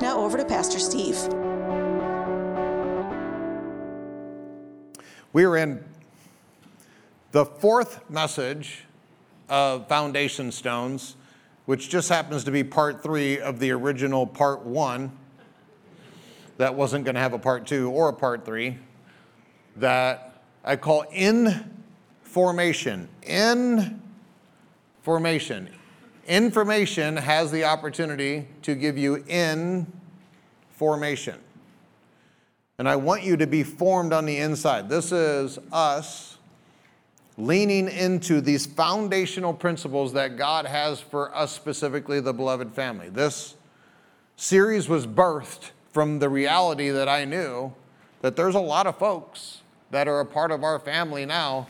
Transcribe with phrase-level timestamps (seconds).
[0.00, 1.16] Now over to Pastor Steve.
[5.32, 5.84] We are in
[7.32, 8.84] the fourth message
[9.48, 11.16] of Foundation Stones,
[11.66, 15.12] which just happens to be part three of the original part one
[16.58, 18.78] that wasn't going to have a part two or a part three
[19.76, 21.72] that I call in
[22.22, 23.08] formation.
[23.22, 24.02] In
[25.02, 25.70] formation.
[26.26, 29.16] Information has the opportunity to give you
[30.76, 31.38] information.
[32.78, 34.88] And I want you to be formed on the inside.
[34.88, 36.38] This is us
[37.36, 43.08] leaning into these foundational principles that God has for us, specifically the beloved family.
[43.08, 43.56] This
[44.36, 47.72] series was birthed from the reality that I knew
[48.22, 51.68] that there's a lot of folks that are a part of our family now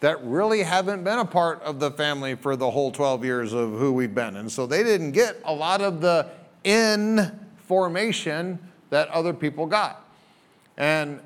[0.00, 3.70] that really haven't been a part of the family for the whole 12 years of
[3.72, 4.36] who we've been.
[4.36, 6.28] And so they didn't get a lot of the
[6.64, 10.04] information that other people got.
[10.76, 11.20] And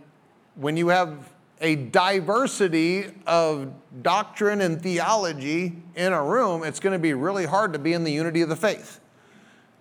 [0.57, 1.31] when you have
[1.61, 7.73] a diversity of doctrine and theology in a room, it's going to be really hard
[7.73, 9.01] to be in the unity of the faith.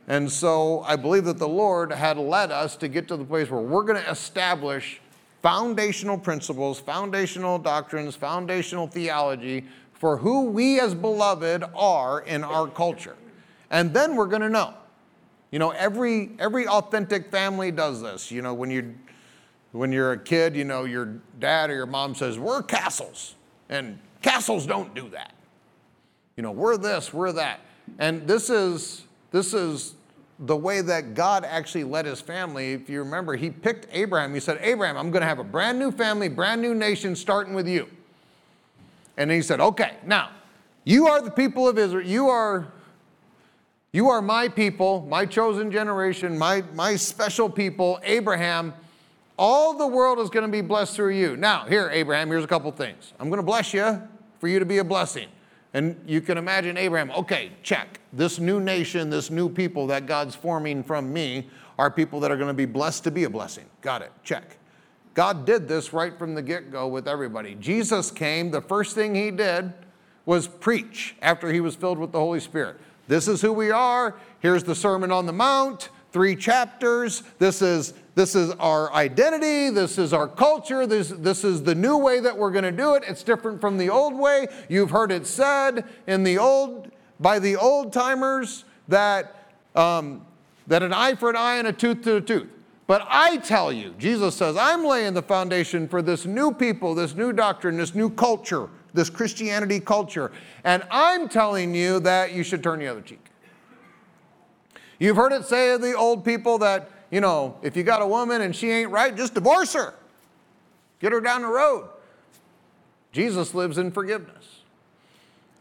[0.08, 3.50] And so I believe that the Lord had led us to get to the place
[3.50, 5.02] where we're going to establish
[5.44, 13.16] foundational principles, foundational doctrines, foundational theology for who we as beloved are in our culture.
[13.70, 14.74] And then we're going to know.
[15.52, 18.32] You know, every every authentic family does this.
[18.32, 18.96] You know, when you
[19.72, 23.34] when you're a kid, you know, your dad or your mom says, "We're Cassells."
[23.70, 25.34] And Cassells don't do that.
[26.38, 27.59] You know, we're this, we're that.
[28.00, 29.94] And this is this is
[30.40, 34.34] the way that God actually led his family, if you remember, he picked Abraham.
[34.34, 37.54] He said, Abraham, I'm going to have a brand new family, brand new nation, starting
[37.54, 37.88] with you.
[39.16, 40.32] And he said, Okay, now,
[40.84, 42.06] you are the people of Israel.
[42.06, 42.68] You are,
[43.92, 48.74] you are my people, my chosen generation, my, my special people, Abraham.
[49.38, 51.36] All the world is going to be blessed through you.
[51.38, 53.14] Now, here, Abraham, here's a couple things.
[53.20, 54.02] I'm going to bless you
[54.40, 55.28] for you to be a blessing.
[55.73, 58.00] And you can imagine Abraham, okay, check.
[58.11, 62.38] This new nation, this new people that God's forming from me are people that are
[62.38, 63.66] going to be blessed to be a blessing.
[63.81, 64.57] Got it, check.
[65.16, 67.56] God did this right from the get go with everybody.
[67.56, 69.73] Jesus came, the first thing he did
[70.25, 72.78] was preach after he was filled with the Holy Spirit.
[73.07, 74.16] This is who we are.
[74.40, 77.23] Here's the Sermon on the Mount, three chapters.
[77.38, 79.69] This is this is our identity.
[79.69, 80.85] This is our culture.
[80.85, 83.03] This, this is the new way that we're going to do it.
[83.07, 84.47] It's different from the old way.
[84.69, 90.25] You've heard it said in the old, by the old timers that, um,
[90.68, 92.50] that an eye for an eye and a tooth to a tooth.
[92.85, 97.16] But I tell you, Jesus says, I'm laying the foundation for this new people, this
[97.16, 100.31] new doctrine, this new culture, this Christianity culture.
[100.63, 103.25] And I'm telling you that you should turn the other cheek.
[105.00, 108.07] You've heard it say of the old people that you know, if you got a
[108.07, 109.94] woman and she ain't right, just divorce her.
[111.00, 111.88] Get her down the road.
[113.12, 114.62] Jesus lives in forgiveness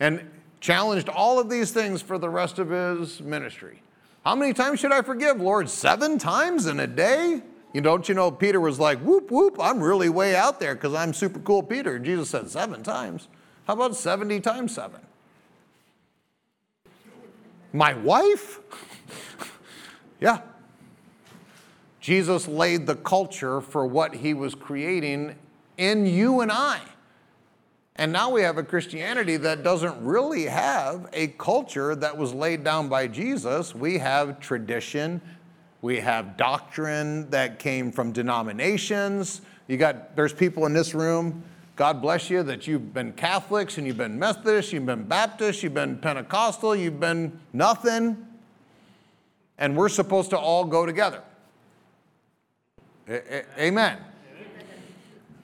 [0.01, 0.31] and
[0.61, 3.83] challenged all of these things for the rest of his ministry.
[4.25, 5.69] How many times should I forgive, Lord?
[5.69, 7.43] Seven times in a day?
[7.75, 10.95] You don't you know Peter was like, whoop, whoop, I'm really way out there because
[10.95, 11.99] I'm super cool Peter.
[11.99, 13.29] Jesus said seven times.
[13.67, 15.03] How about 70 times seven?
[17.75, 18.61] My wife?
[20.21, 20.41] yeah,
[22.03, 25.37] Jesus laid the culture for what he was creating
[25.79, 26.81] in you and I.
[27.95, 32.65] And now we have a Christianity that doesn't really have a culture that was laid
[32.65, 33.73] down by Jesus.
[33.73, 35.21] We have tradition,
[35.81, 39.43] we have doctrine that came from denominations.
[39.69, 41.45] You got there's people in this room,
[41.77, 45.75] God bless you, that you've been Catholics and you've been Methodist, you've been Baptist, you've
[45.75, 48.27] been Pentecostal, you've been nothing.
[49.57, 51.23] And we're supposed to all go together.
[53.09, 53.99] Amen.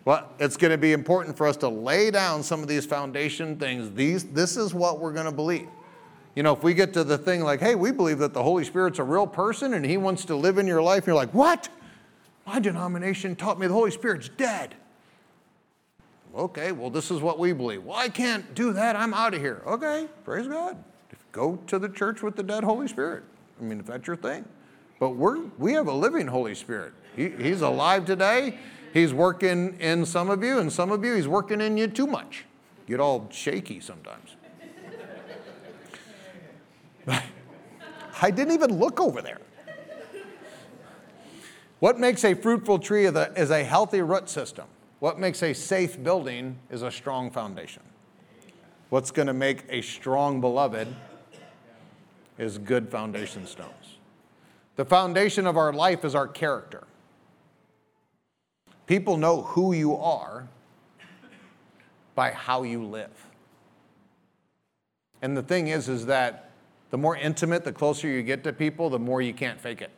[0.04, 3.58] Well, it's going to be important for us to lay down some of these foundation
[3.58, 3.90] things.
[3.94, 5.68] These, this is what we're going to believe.
[6.34, 8.64] You know, if we get to the thing like, hey, we believe that the Holy
[8.64, 11.68] Spirit's a real person and he wants to live in your life, you're like, what?
[12.46, 14.74] My denomination taught me the Holy Spirit's dead.
[16.34, 17.84] Okay, well, this is what we believe.
[17.84, 18.96] Well, I can't do that.
[18.96, 19.62] I'm out of here.
[19.66, 20.76] Okay, praise God.
[21.32, 23.24] Go to the church with the dead Holy Spirit.
[23.60, 24.44] I mean, if that's your thing.
[24.98, 26.92] But we're, we have a living Holy Spirit.
[27.14, 28.58] He, he's alive today.
[28.92, 32.06] He's working in some of you, and some of you, he's working in you too
[32.06, 32.44] much.
[32.86, 34.30] Get all shaky sometimes.
[38.20, 39.40] I didn't even look over there.
[41.80, 44.66] What makes a fruitful tree is a healthy root system.
[44.98, 47.82] What makes a safe building is a strong foundation.
[48.90, 50.88] What's going to make a strong beloved
[52.36, 53.87] is good foundation stones.
[54.78, 56.86] The foundation of our life is our character.
[58.86, 60.46] People know who you are
[62.14, 63.10] by how you live.
[65.20, 66.52] And the thing is, is that
[66.90, 69.90] the more intimate, the closer you get to people, the more you can't fake it.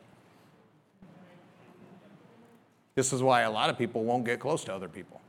[2.95, 5.21] This is why a lot of people won't get close to other people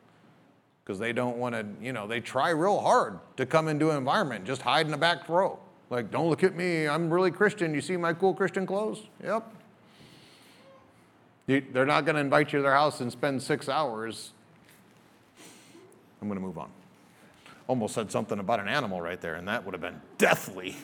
[0.82, 3.98] because they don't want to, you know, they try real hard to come into an
[3.98, 5.58] environment, just hide in the back row.
[5.92, 7.74] Like, don't look at me, I'm really Christian.
[7.74, 9.02] You see my cool Christian clothes?
[9.22, 9.52] Yep.
[11.46, 14.32] they're not going to invite you to their house and spend six hours.
[16.22, 16.70] I'm going to move on.
[17.66, 20.76] Almost said something about an animal right there, and that would have been deathly.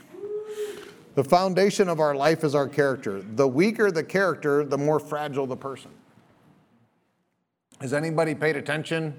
[1.15, 3.23] The foundation of our life is our character.
[3.23, 5.91] The weaker the character, the more fragile the person.
[7.81, 9.15] Has anybody paid attention?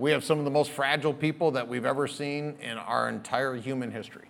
[0.00, 3.54] We have some of the most fragile people that we've ever seen in our entire
[3.54, 4.26] human history.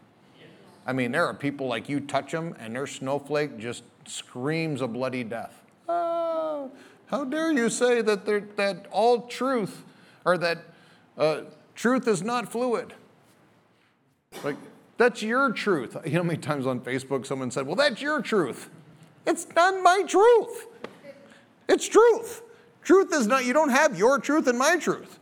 [0.87, 4.89] I mean, there are people like you touch them and their snowflake just screams a
[4.89, 5.63] bloody death.
[5.89, 6.71] Oh,
[7.07, 8.27] how dare you say that,
[8.57, 9.85] that all truth
[10.25, 10.59] or that
[11.17, 11.43] uh,
[11.75, 12.95] truth is not fluid?
[14.43, 14.57] Like,
[14.97, 15.97] that's your truth.
[16.05, 18.71] You know how many times on Facebook someone said, Well, that's your truth.
[19.27, 20.67] It's not my truth.
[21.69, 22.43] It's truth.
[22.83, 25.19] Truth is not, you don't have your truth and my truth.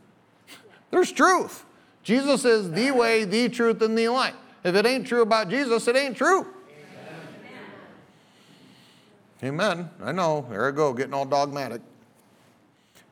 [0.89, 1.65] There's truth.
[2.03, 4.33] Jesus is the way, the truth, and the light.
[4.63, 6.45] If it ain't true about Jesus, it ain't true.
[9.43, 9.77] Amen.
[9.77, 9.89] Amen.
[10.03, 10.45] I know.
[10.49, 11.81] There I go, getting all dogmatic.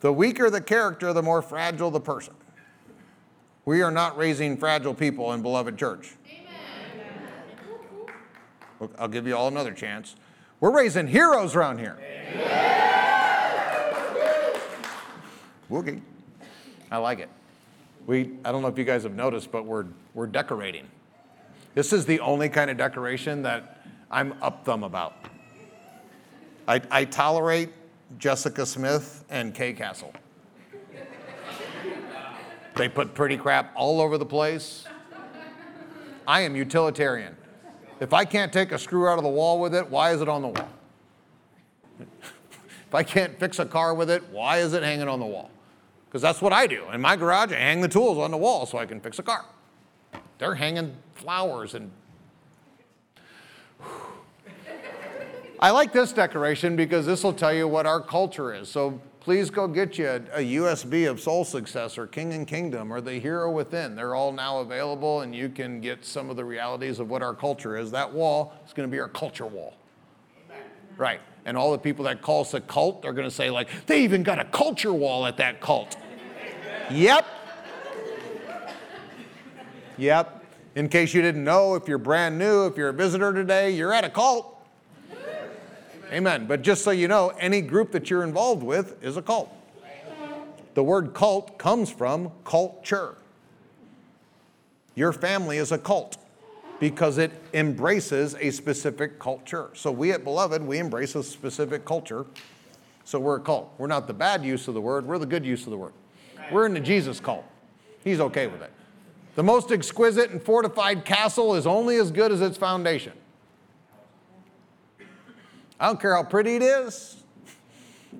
[0.01, 2.33] The weaker the character, the more fragile the person.
[3.65, 6.11] We are not raising fragile people in beloved church.
[8.81, 8.91] Amen.
[8.97, 10.15] I'll give you all another chance.
[10.59, 11.97] We're raising heroes around here.
[12.33, 12.69] Amen.
[15.69, 16.01] Woogie.
[16.91, 17.29] I like it.
[18.07, 19.85] We, I don't know if you guys have noticed, but we're,
[20.15, 20.87] we're decorating.
[21.79, 23.77] This is the only kind of decoration that
[24.11, 25.15] I'm up thumb about.
[26.67, 27.69] I, I tolerate
[28.17, 30.11] Jessica Smith and Kay Cassell.
[32.75, 34.83] They put pretty crap all over the place.
[36.27, 37.37] I am utilitarian.
[38.01, 40.27] If I can't take a screw out of the wall with it, why is it
[40.27, 40.69] on the wall?
[42.01, 45.49] If I can't fix a car with it, why is it hanging on the wall?
[46.09, 46.89] because that's what I do.
[46.91, 49.23] In my garage, I hang the tools on the wall so I can fix a
[49.23, 49.45] car.
[50.39, 51.91] They're hanging flowers and.
[55.61, 58.69] I like this decoration because this will tell you what our culture is.
[58.69, 62.93] So please go get you a, a, USB of Soul Success or King and Kingdom
[62.93, 63.93] or The Hero Within.
[63.93, 67.33] They're all now available and you can get some of the realities of what our
[67.33, 67.91] culture is.
[67.91, 69.75] That wall is going to be our culture wall.
[70.49, 70.63] Amen.
[70.97, 73.69] Right and all the people that call us a cult are going to say, like,
[73.87, 75.97] they even got a culture wall at that cult.
[76.91, 77.25] yep.
[79.99, 80.45] Yep.
[80.75, 83.93] In case you didn't know, if you're brand new, if you're a visitor today, you're
[83.93, 84.55] at a cult.
[86.11, 86.47] Amen.
[86.47, 89.53] But just so you know, any group that you're involved with is a cult.
[90.73, 93.15] The word cult comes from culture.
[94.95, 96.17] Your family is a cult
[96.79, 99.69] because it embraces a specific culture.
[99.73, 102.25] So we at Beloved, we embrace a specific culture.
[103.03, 103.73] So we're a cult.
[103.77, 105.93] We're not the bad use of the word, we're the good use of the word.
[106.51, 107.43] We're in the Jesus cult.
[108.03, 108.71] He's okay with it.
[109.39, 113.13] The most exquisite and fortified castle is only as good as its foundation.
[115.79, 117.23] I don't care how pretty it is.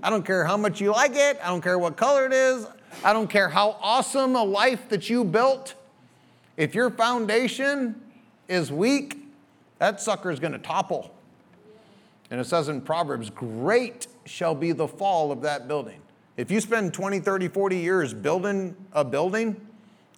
[0.02, 1.38] I don't care how much you like it.
[1.44, 2.66] I don't care what color it is.
[3.04, 5.74] I don't care how awesome a life that you built.
[6.56, 8.02] If your foundation
[8.48, 9.18] is weak,
[9.78, 11.14] that sucker is going to topple.
[12.32, 16.00] And it says in Proverbs, great shall be the fall of that building.
[16.38, 19.66] If you spend 20, 30, 40 years building a building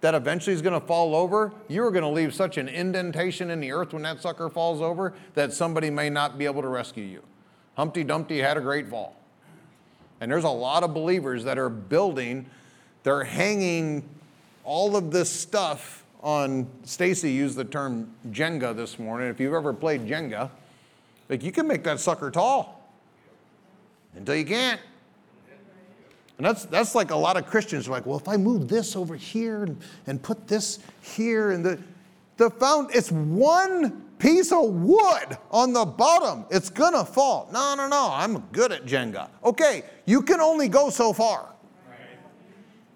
[0.01, 3.59] that eventually is going to fall over, you're going to leave such an indentation in
[3.59, 7.03] the earth when that sucker falls over that somebody may not be able to rescue
[7.03, 7.21] you.
[7.77, 9.15] Humpty Dumpty had a great fall.
[10.19, 12.47] And there's a lot of believers that are building,
[13.03, 14.07] they're hanging
[14.63, 19.29] all of this stuff on Stacy used the term Jenga this morning.
[19.29, 20.49] If you've ever played Jenga,
[21.29, 22.91] like you can make that sucker tall
[24.15, 24.79] until you can't.
[26.41, 28.95] And that's, that's like a lot of Christians are like, well, if I move this
[28.95, 31.77] over here and, and put this here, and the,
[32.37, 36.45] The found it's one piece of wood on the bottom.
[36.49, 37.47] It's gonna fall.
[37.53, 38.09] No, no, no.
[38.11, 39.29] I'm good at Jenga.
[39.43, 41.53] Okay, you can only go so far.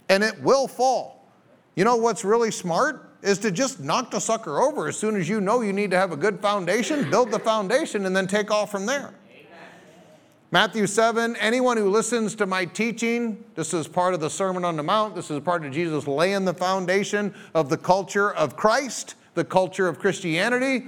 [0.09, 1.29] And it will fall.
[1.75, 3.11] You know what's really smart?
[3.21, 5.97] Is to just knock the sucker over as soon as you know you need to
[5.97, 9.13] have a good foundation, build the foundation, and then take off from there.
[10.55, 14.77] Matthew 7, anyone who listens to my teaching, this is part of the Sermon on
[14.77, 19.15] the Mount, this is part of Jesus laying the foundation of the culture of Christ,
[19.33, 20.87] the culture of Christianity.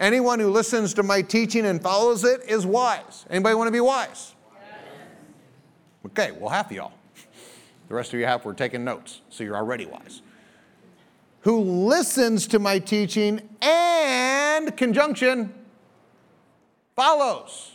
[0.00, 3.26] Anyone who listens to my teaching and follows it is wise.
[3.28, 4.34] Anybody want to be wise?
[6.06, 6.92] Okay, well, half of y'all.
[7.88, 10.22] The rest of you half were taking notes, so you're already wise.
[11.40, 15.52] Who listens to my teaching and conjunction
[16.96, 17.73] follows.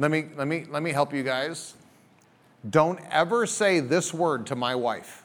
[0.00, 1.74] Let me, let, me, let me help you guys.
[2.70, 5.24] Don't ever say this word to my wife.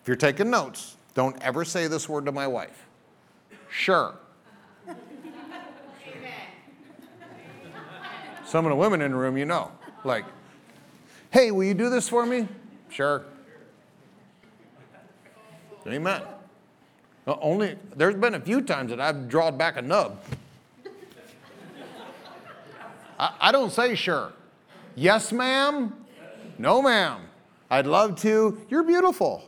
[0.00, 2.86] If you're taking notes, don't ever say this word to my wife.
[3.68, 4.14] Sure.
[8.46, 9.70] Some of the women in the room, you know,
[10.04, 10.24] like,
[11.30, 12.48] hey, will you do this for me?
[12.88, 13.24] Sure.
[15.86, 16.22] Amen.
[17.26, 20.18] Only there's been a few times that I've drawn back a nub.
[23.18, 24.32] I, I don't say sure.
[24.94, 25.94] Yes, ma'am.
[26.58, 27.20] No, ma'am.
[27.70, 28.60] I'd love to.
[28.68, 29.44] You're beautiful.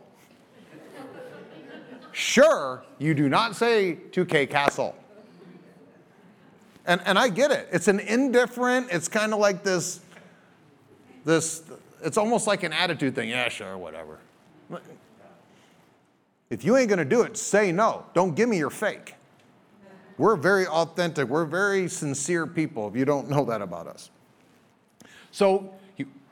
[2.13, 4.95] Sure, you do not say to Kay Cassell.
[6.87, 7.69] And, and I get it.
[7.73, 10.01] It's an indifferent, it's kind of like this,
[11.25, 11.63] this,
[12.03, 13.29] it's almost like an attitude thing.
[13.29, 14.19] Yeah, sure, whatever.
[16.49, 18.05] If you ain't gonna do it, say no.
[18.13, 19.15] Don't give me your fake.
[20.21, 24.11] We're very authentic, we're very sincere people, if you don't know that about us.
[25.31, 25.73] So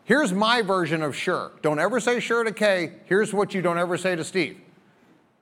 [0.05, 1.53] here's my version of sure.
[1.63, 2.93] Don't ever say sure to Kay.
[3.07, 4.61] Here's what you don't ever say to Steve.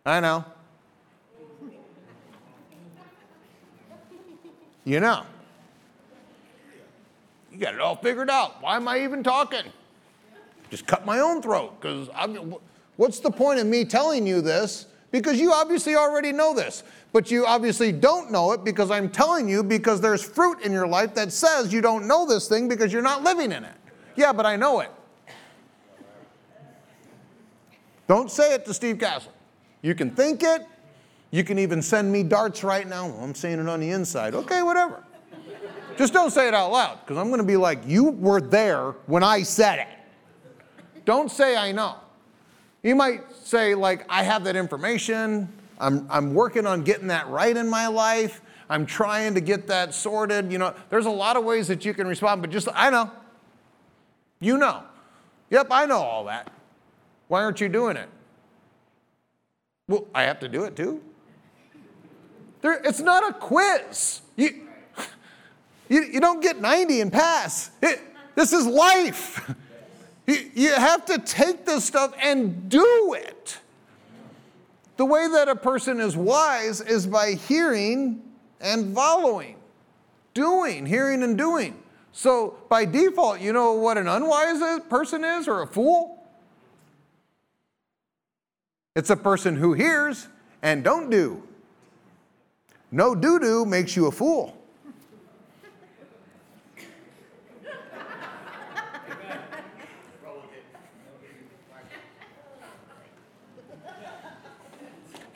[0.05, 0.45] I know.
[4.85, 5.25] You know.
[7.51, 8.63] You got it all figured out.
[8.63, 9.65] Why am I even talking?
[10.71, 12.09] Just cut my own throat because
[12.95, 14.87] what's the point of me telling you this?
[15.19, 16.83] Because you obviously already know this
[17.17, 20.87] but you obviously don't know it because I'm telling you because there's fruit in your
[20.87, 23.73] life that says you don't know this thing because you're not living in it.
[24.17, 24.91] Yeah, but I know it.
[28.07, 29.33] Don't say it to Steve Cassell.
[29.81, 30.67] You can think it.
[31.31, 33.07] You can even send me darts right now.
[33.07, 34.35] Well, I'm saying it on the inside.
[34.35, 35.03] Okay, whatever.
[35.97, 38.91] Just don't say it out loud because I'm going to be like, you were there
[39.07, 41.03] when I said it.
[41.07, 41.97] Don't say I know.
[42.87, 45.49] You might say, like, I have that information.
[45.81, 48.41] I'm, I'm working on getting that right in my life.
[48.71, 50.53] I'm trying to get that sorted.
[50.53, 53.11] You know, there's a lot of ways that you can respond, but just, I know.
[54.39, 54.85] You know.
[55.51, 56.53] Yep, I know all that.
[57.27, 58.09] Why aren't you doing it?
[59.89, 61.03] Well, I have to do it too.
[62.61, 64.21] There, it's not a quiz.
[64.37, 64.63] You,
[65.89, 67.73] you, you don't get 90 and pass.
[67.83, 68.01] It,
[68.37, 69.53] this is life.
[70.27, 73.59] You, have to take this stuff and do it.
[74.97, 78.23] The way that a person is wise is by hearing
[78.61, 79.57] and following,
[80.35, 81.81] doing, hearing and doing.
[82.13, 86.27] So by default, you know what an unwise person is or a fool?
[88.97, 90.27] It's a person who hears
[90.63, 91.43] and don't do.
[92.91, 94.56] No do do makes you a fool.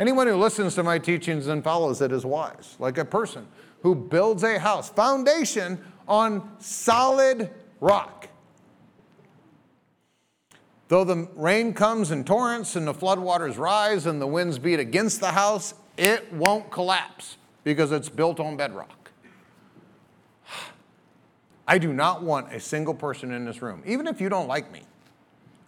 [0.01, 3.47] Anyone who listens to my teachings and follows it is wise, like a person
[3.83, 5.79] who builds a house, foundation
[6.09, 8.29] on solid rock.
[10.89, 15.21] Though the rain comes in torrents and the floodwaters rise and the winds beat against
[15.21, 19.11] the house, it won't collapse because it's built on bedrock.
[21.69, 24.73] I do not want a single person in this room, even if you don't like
[24.73, 24.81] me,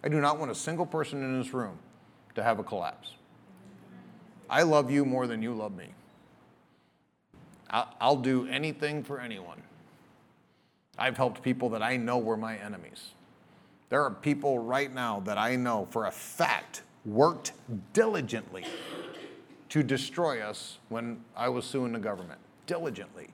[0.03, 1.77] I do not want a single person in this room
[2.33, 3.13] to have a collapse.
[4.49, 5.87] I love you more than you love me.
[7.69, 9.63] I'll do anything for anyone.
[10.97, 13.11] I've helped people that I know were my enemies.
[13.89, 17.53] There are people right now that I know for a fact worked
[17.93, 18.65] diligently
[19.69, 22.39] to destroy us when I was suing the government.
[22.67, 23.29] Diligently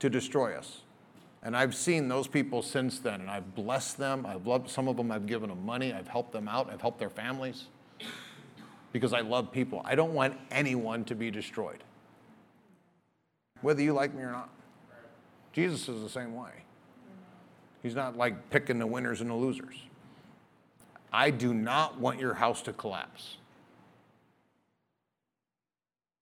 [0.00, 0.82] to destroy us.
[1.44, 4.26] And I've seen those people since then, and I've blessed them.
[4.26, 6.98] I've loved some of them, I've given them money, I've helped them out, I've helped
[6.98, 7.66] their families
[8.94, 9.82] because I love people.
[9.84, 11.82] I don't want anyone to be destroyed,
[13.60, 14.48] whether you like me or not.
[15.52, 16.50] Jesus is the same way.
[17.82, 19.74] He's not like picking the winners and the losers.
[21.12, 23.36] I do not want your house to collapse.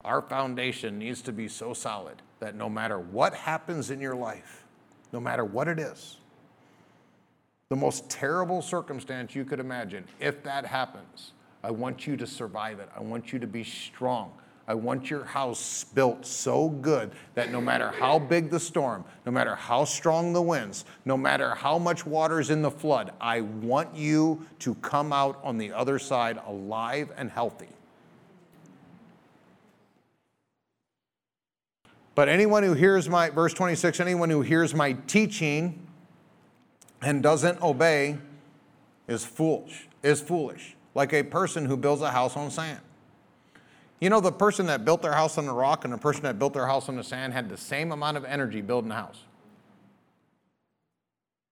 [0.03, 4.65] Our foundation needs to be so solid that no matter what happens in your life,
[5.13, 6.17] no matter what it is,
[7.69, 12.81] the most terrible circumstance you could imagine, if that happens, I want you to survive
[12.81, 12.89] it.
[12.97, 14.33] I want you to be strong.
[14.67, 19.33] I want your house built so good that no matter how big the storm, no
[19.33, 23.95] matter how strong the winds, no matter how much water's in the flood, I want
[23.95, 27.69] you to come out on the other side alive and healthy.
[32.15, 35.87] But anyone who hears my, verse 26, anyone who hears my teaching
[37.01, 38.19] and doesn't obey
[39.09, 42.81] is foolish, is foolish, like a person who builds a house on sand.
[44.01, 46.39] You know, the person that built their house on the rock and the person that
[46.39, 49.19] built their house on the sand had the same amount of energy building a house.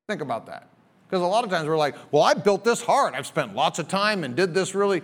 [0.08, 0.68] Think about that.
[1.08, 3.14] Because a lot of times we're like, well, I built this hard.
[3.14, 5.02] I've spent lots of time and did this really,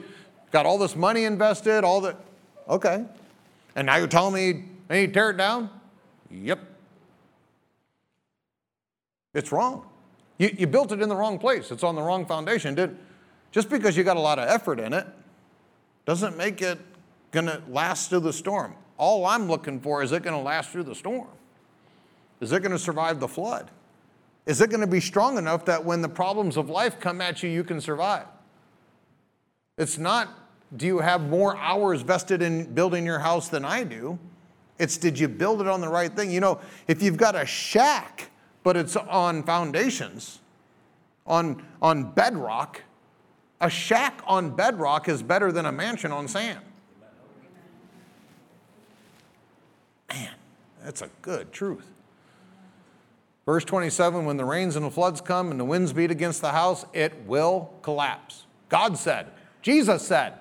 [0.51, 2.17] got all this money invested, all that.
[2.69, 3.05] Okay.
[3.77, 5.71] And now you're telling me I need to tear it down?
[6.31, 6.61] Yep.
[9.35, 9.87] It's wrong.
[10.39, 11.71] You, you built it in the wrong place.
[11.71, 12.75] It's on the wrong foundation.
[12.75, 12.97] Did,
[13.53, 15.07] just because you got a lot of effort in it
[16.05, 16.79] doesn't make it
[17.33, 18.75] going to last through the storm.
[18.97, 21.29] All I'm looking for is it going to last through the storm?
[22.41, 23.71] Is it going to survive the flood?
[24.47, 27.43] Is it going to be strong enough that when the problems of life come at
[27.43, 28.27] you, you can survive?
[29.77, 30.29] It's not,
[30.77, 34.19] do you have more hours vested in building your house than I do?
[34.79, 36.31] It's, did you build it on the right thing?
[36.31, 38.31] You know, if you've got a shack,
[38.63, 40.41] but it's on foundations,
[41.27, 42.83] on, on bedrock,
[43.61, 46.61] a shack on bedrock is better than a mansion on sand.
[50.09, 50.35] Man,
[50.85, 51.91] that's a good truth.
[53.47, 56.53] Verse 27 when the rains and the floods come and the winds beat against the
[56.53, 58.45] house, it will collapse.
[58.69, 59.29] God said,
[59.63, 60.35] Jesus said,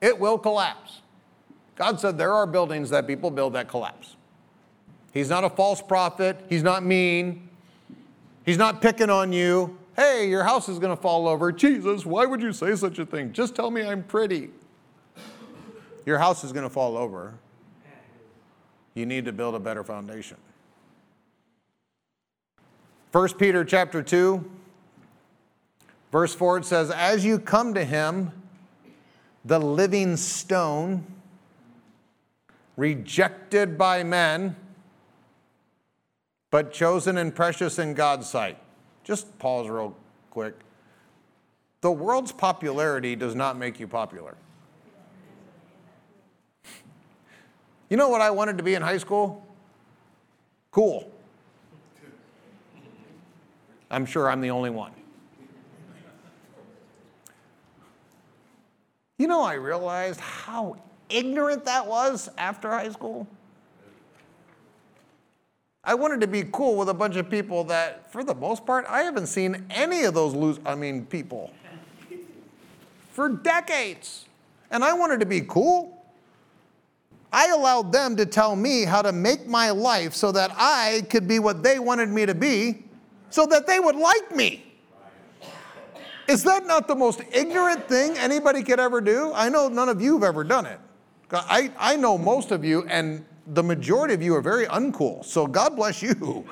[0.00, 1.02] it will collapse.
[1.74, 4.16] God said there are buildings that people build that collapse.
[5.12, 7.48] He's not a false prophet, He's not mean,
[8.44, 9.76] He's not picking on you.
[9.96, 11.52] Hey, your house is going to fall over.
[11.52, 13.32] Jesus, why would you say such a thing?
[13.32, 14.50] Just tell me I'm pretty.
[16.06, 17.34] Your house is going to fall over
[18.94, 20.36] you need to build a better foundation.
[23.12, 24.48] 1 Peter chapter 2
[26.12, 28.30] verse 4 it says as you come to him
[29.44, 31.04] the living stone
[32.76, 34.54] rejected by men
[36.52, 38.58] but chosen and precious in God's sight.
[39.10, 39.96] Just pause real
[40.30, 40.54] quick.
[41.80, 44.36] The world's popularity does not make you popular.
[47.88, 49.44] You know what I wanted to be in high school?
[50.70, 51.10] Cool.
[53.90, 54.92] I'm sure I'm the only one.
[59.18, 60.76] You know, I realized how
[61.08, 63.26] ignorant that was after high school.
[65.82, 68.84] I wanted to be cool with a bunch of people that, for the most part,
[68.88, 71.50] I haven't seen any of those lose, I mean, people
[73.20, 74.26] for decades.
[74.70, 76.02] And I wanted to be cool.
[77.32, 81.28] I allowed them to tell me how to make my life so that I could
[81.28, 82.84] be what they wanted me to be,
[83.30, 84.64] so that they would like me.
[86.28, 89.32] Is that not the most ignorant thing anybody could ever do?
[89.34, 90.78] I know none of you have ever done it.
[91.32, 95.24] I, I know most of you, and the majority of you are very uncool.
[95.24, 96.44] So God bless you.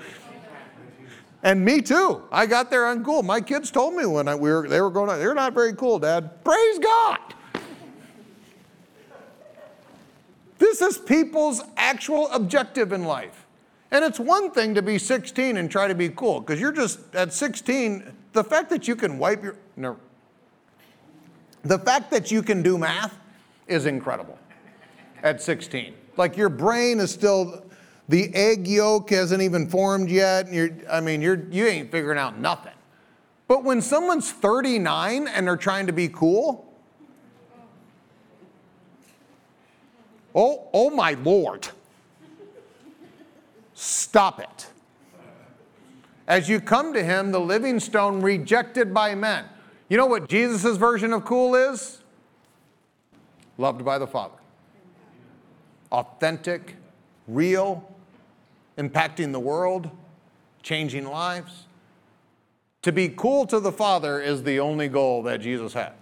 [1.42, 2.22] And me too.
[2.32, 3.24] I got there uncool.
[3.24, 5.98] My kids told me when I, we were, they were going, they're not very cool,
[6.00, 6.44] Dad.
[6.44, 7.18] Praise God.
[10.58, 13.46] This is people's actual objective in life.
[13.92, 16.98] And it's one thing to be 16 and try to be cool, because you're just
[17.14, 19.96] at 16, the fact that you can wipe your, no,
[21.62, 23.16] the fact that you can do math
[23.66, 24.38] is incredible
[25.22, 25.94] at 16.
[26.18, 27.64] Like your brain is still,
[28.08, 30.46] the egg yolk hasn't even formed yet.
[30.46, 32.74] And you're, I mean, you're, you ain't figuring out nothing.
[33.46, 36.68] But when someone's 39 and they're trying to be cool,
[40.34, 41.66] Oh, oh my Lord.
[43.74, 44.66] Stop it.
[46.28, 49.46] As you come to him, the living stone rejected by men.
[49.88, 52.02] You know what Jesus' version of cool is?
[53.56, 54.37] Loved by the Father.
[55.92, 56.76] Authentic,
[57.26, 57.90] real,
[58.76, 59.90] impacting the world,
[60.62, 61.64] changing lives.
[62.82, 65.92] To be cool to the Father is the only goal that Jesus had.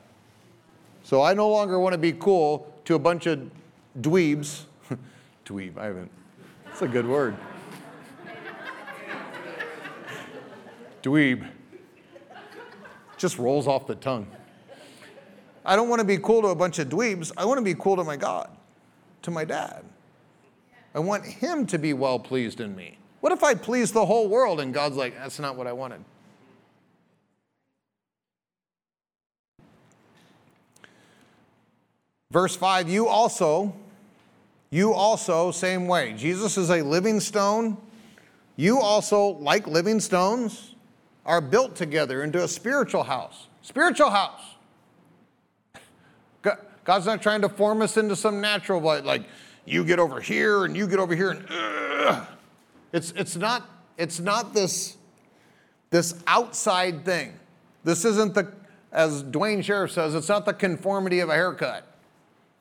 [1.02, 3.50] So I no longer want to be cool to a bunch of
[4.00, 4.62] dweebs,
[5.46, 6.10] dweeb, I haven't,
[6.64, 7.36] that's a good word.
[11.02, 11.48] dweeb.
[13.16, 14.26] Just rolls off the tongue.
[15.64, 17.32] I don't want to be cool to a bunch of dweebs.
[17.36, 18.50] I want to be cool to my God,
[19.26, 19.84] to my dad.
[20.94, 22.96] I want him to be well pleased in me.
[23.20, 26.02] What if I please the whole world and God's like, that's not what I wanted?
[32.30, 33.74] Verse 5, you also,
[34.70, 36.14] you also, same way.
[36.16, 37.76] Jesus is a living stone.
[38.54, 40.74] You also, like living stones,
[41.24, 43.48] are built together into a spiritual house.
[43.62, 44.55] Spiritual house.
[46.86, 49.24] God's not trying to form us into some natural, like
[49.66, 52.26] you get over here and you get over here and
[52.92, 53.68] it's it's not
[53.98, 54.96] it's not this
[55.90, 57.38] this outside thing.
[57.84, 58.52] This isn't the
[58.92, 61.84] as Duane Sheriff says, it's not the conformity of a haircut.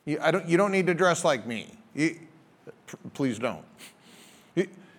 [0.03, 1.73] You, I don't, you don't need to dress like me.
[1.93, 2.19] You,
[3.13, 3.63] please don't.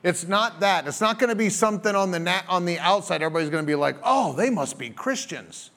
[0.02, 0.86] It's not that.
[0.86, 3.22] It's not going to be something on the, nat, on the outside.
[3.22, 5.72] Everybody's going to be like, oh, they must be Christians,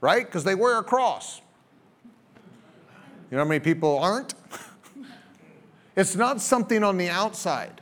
[0.00, 0.26] right?
[0.26, 1.40] Because they wear a cross.
[3.30, 4.34] You know how many people aren't?
[5.96, 7.80] it's not something on the outside.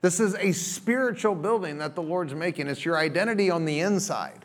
[0.00, 2.68] This is a spiritual building that the Lord's making.
[2.68, 4.44] It's your identity on the inside.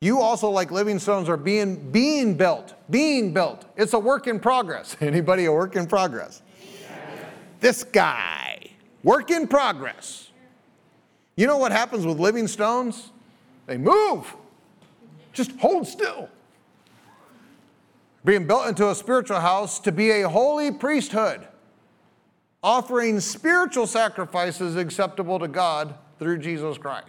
[0.00, 3.64] You also, like living stones, are being, being built, being built.
[3.76, 4.96] It's a work in progress.
[5.00, 6.42] Anybody a work in progress?
[7.60, 8.70] This guy,
[9.02, 10.30] work in progress.
[11.36, 13.12] You know what happens with living stones?
[13.66, 14.34] They move.
[15.32, 16.28] Just hold still.
[18.24, 21.46] Being built into a spiritual house to be a holy priesthood,
[22.62, 27.08] offering spiritual sacrifices acceptable to God through Jesus Christ.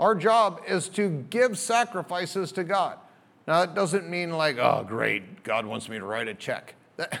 [0.00, 2.98] Our job is to give sacrifices to God.
[3.46, 6.74] Now, that doesn't mean like, oh, great, God wants me to write a check.
[6.96, 7.20] That,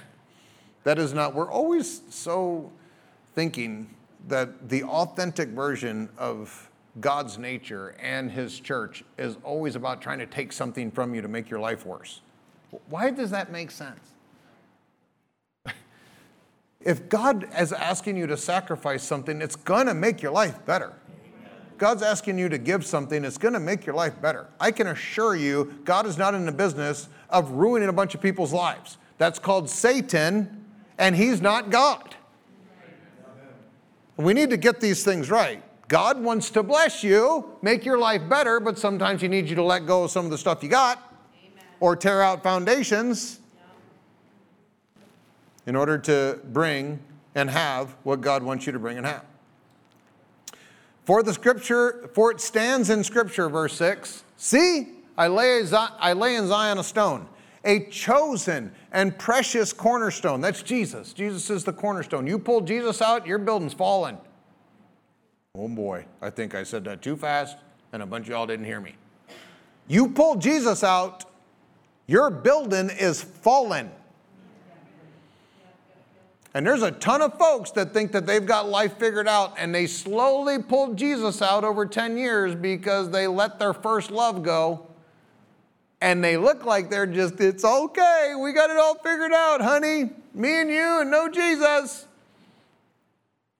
[0.82, 2.72] that is not, we're always so
[3.34, 3.88] thinking
[4.26, 10.26] that the authentic version of God's nature and His church is always about trying to
[10.26, 12.22] take something from you to make your life worse.
[12.88, 14.00] Why does that make sense?
[16.80, 20.92] If God is asking you to sacrifice something, it's gonna make your life better.
[21.78, 24.46] God's asking you to give something it's going to make your life better.
[24.58, 28.22] I can assure you, God is not in the business of ruining a bunch of
[28.22, 28.98] people's lives.
[29.18, 30.64] That's called Satan,
[30.98, 32.14] and he's not God.
[34.16, 35.62] We need to get these things right.
[35.88, 39.62] God wants to bless you, make your life better, but sometimes he needs you to
[39.62, 41.02] let go of some of the stuff you got.
[41.80, 43.40] Or tear out foundations
[45.66, 46.98] in order to bring
[47.34, 49.24] and have what God wants you to bring and have.
[51.04, 54.24] For the scripture, for it stands in scripture, verse 6.
[54.36, 57.28] See, I lay, I lay in Zion a stone,
[57.64, 60.40] a chosen and precious cornerstone.
[60.40, 61.12] That's Jesus.
[61.12, 62.26] Jesus is the cornerstone.
[62.26, 64.18] You pull Jesus out, your building's falling.
[65.54, 67.56] Oh boy, I think I said that too fast,
[67.92, 68.94] and a bunch of y'all didn't hear me.
[69.88, 71.24] You pull Jesus out,
[72.06, 73.90] your building is fallen.
[76.54, 79.74] And there's a ton of folks that think that they've got life figured out and
[79.74, 84.86] they slowly pulled Jesus out over 10 years because they let their first love go.
[86.00, 90.10] And they look like they're just, it's okay, we got it all figured out, honey.
[90.32, 92.06] Me and you and no Jesus.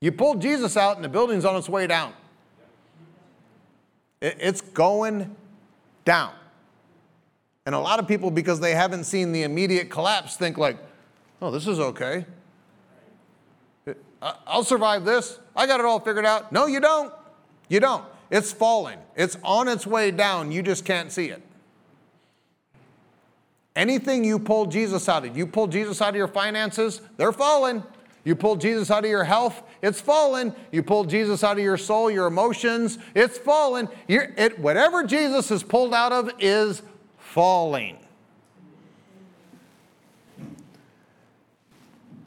[0.01, 2.15] You pulled Jesus out and the building's on its way down.
[4.23, 5.37] It's going
[6.07, 6.33] down.
[7.67, 10.79] And a lot of people, because they haven't seen the immediate collapse, think like,
[11.43, 12.25] oh, this is okay.
[14.23, 15.39] I'll survive this.
[15.55, 16.53] I got it all figured out.
[16.53, 17.13] No, you don't.
[17.69, 18.05] You don't.
[18.31, 20.51] It's falling, it's on its way down.
[20.51, 21.43] You just can't see it.
[23.77, 27.83] Anything you pull Jesus out of, you pull Jesus out of your finances, they're falling.
[28.25, 30.53] You pull Jesus out of your health, it's fallen.
[30.73, 33.89] You pull Jesus out of your soul, your emotions, it's fallen.
[34.09, 36.83] It, whatever Jesus is pulled out of is
[37.33, 37.99] falling.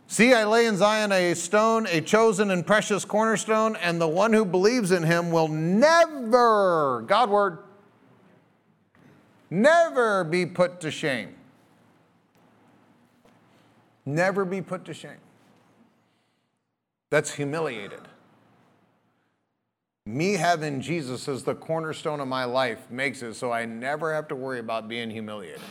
[0.07, 4.33] See, I lay in Zion a stone, a chosen and precious cornerstone, and the one
[4.33, 7.59] who believes in him will never, God word,
[9.49, 11.35] never be put to shame.
[14.05, 15.21] Never be put to shame.
[17.11, 18.01] That's humiliated.
[20.09, 24.27] Me having Jesus as the cornerstone of my life makes it so I never have
[24.29, 25.61] to worry about being humiliated.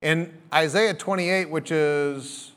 [0.00, 2.52] In Isaiah 28, which is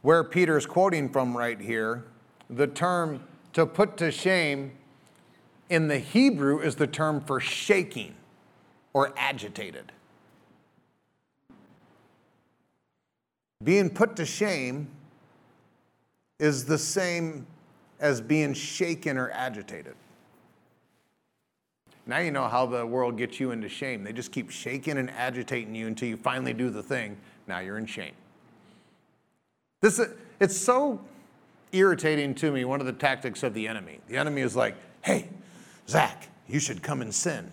[0.00, 2.04] where Peter is quoting from right here,
[2.48, 4.72] the term to put to shame
[5.68, 8.14] in the Hebrew is the term for shaking
[8.94, 9.92] or agitated.
[13.62, 14.88] Being put to shame
[16.38, 17.46] is the same
[18.02, 19.94] as being shaken or agitated.
[22.04, 24.02] Now you know how the world gets you into shame.
[24.02, 27.16] They just keep shaking and agitating you until you finally do the thing.
[27.46, 28.12] Now you're in shame.
[29.80, 30.00] This,
[30.40, 31.00] it's so
[31.70, 34.00] irritating to me, one of the tactics of the enemy.
[34.08, 35.28] The enemy is like, hey,
[35.88, 37.52] Zach, you should come and sin.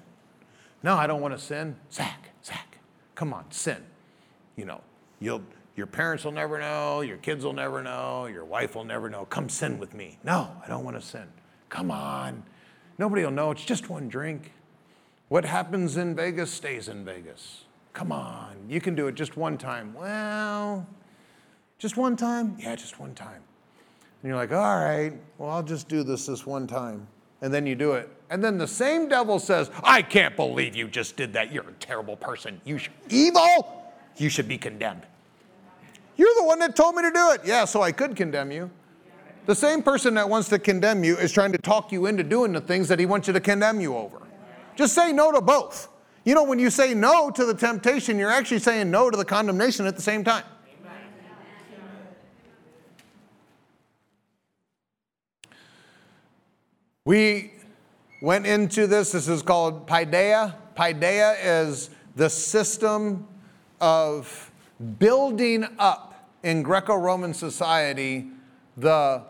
[0.81, 1.75] No, I don't want to sin.
[1.91, 2.79] Zach, Zach,
[3.13, 3.83] come on, sin.
[4.55, 4.81] You know,
[5.19, 5.43] you'll,
[5.75, 9.25] your parents will never know, your kids will never know, your wife will never know.
[9.25, 10.17] Come sin with me.
[10.23, 11.27] No, I don't want to sin.
[11.69, 12.43] Come on.
[12.97, 13.51] Nobody will know.
[13.51, 14.51] It's just one drink.
[15.29, 17.65] What happens in Vegas stays in Vegas.
[17.93, 18.55] Come on.
[18.67, 19.93] You can do it just one time.
[19.93, 20.87] Well,
[21.77, 22.57] just one time?
[22.59, 23.41] Yeah, just one time.
[24.21, 27.07] And you're like, all right, well, I'll just do this this one time.
[27.41, 28.09] And then you do it.
[28.29, 31.53] And then the same devil says, I can't believe you just did that.
[31.53, 32.59] You're a terrible person.
[32.65, 32.79] You
[33.09, 33.93] evil.
[34.17, 35.03] You should be condemned.
[36.19, 37.45] You're the one that told me to do it.
[37.45, 38.69] Yeah, so I could condemn you.
[39.45, 42.51] The same person that wants to condemn you is trying to talk you into doing
[42.51, 44.21] the things that he wants you to condemn you over.
[44.75, 45.87] Just say no to both.
[46.25, 49.23] You know, when you say no to the temptation, you're actually saying no to the
[49.23, 50.43] condemnation at the same time.
[57.05, 57.53] We
[58.21, 59.13] went into this.
[59.13, 60.53] This is called Paideia.
[60.75, 63.25] Paideia is the system
[63.79, 64.51] of
[64.97, 66.08] building up
[66.43, 68.27] in Greco Roman society
[68.77, 69.21] the,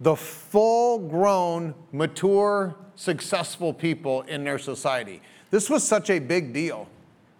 [0.00, 5.22] the full grown, mature, successful people in their society.
[5.50, 6.88] This was such a big deal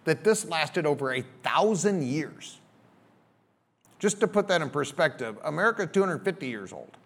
[0.04, 2.58] that this lasted over a thousand years.
[3.98, 6.96] Just to put that in perspective, America 250 years old.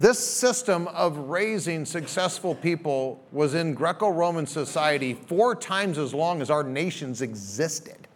[0.00, 6.40] This system of raising successful people was in Greco Roman society four times as long
[6.40, 8.07] as our nations existed.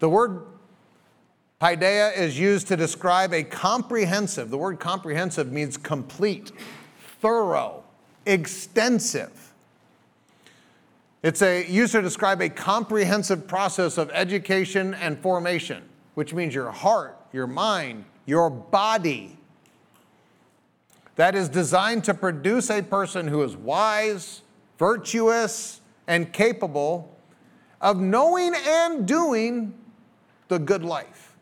[0.00, 0.46] The word
[1.60, 6.52] paideia is used to describe a comprehensive, the word comprehensive means complete,
[7.20, 7.84] thorough,
[8.26, 9.52] extensive.
[11.22, 15.82] It's a, used to describe a comprehensive process of education and formation,
[16.14, 19.36] which means your heart, your mind, your body
[21.16, 24.40] that is designed to produce a person who is wise,
[24.78, 27.14] virtuous, and capable
[27.82, 29.74] of knowing and doing
[30.50, 31.36] the good life.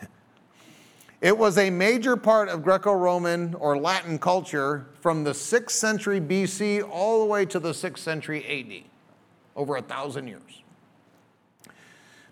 [1.20, 6.20] it was a major part of Greco Roman or Latin culture from the 6th century
[6.20, 8.84] BC all the way to the 6th century AD,
[9.56, 10.62] over a thousand years.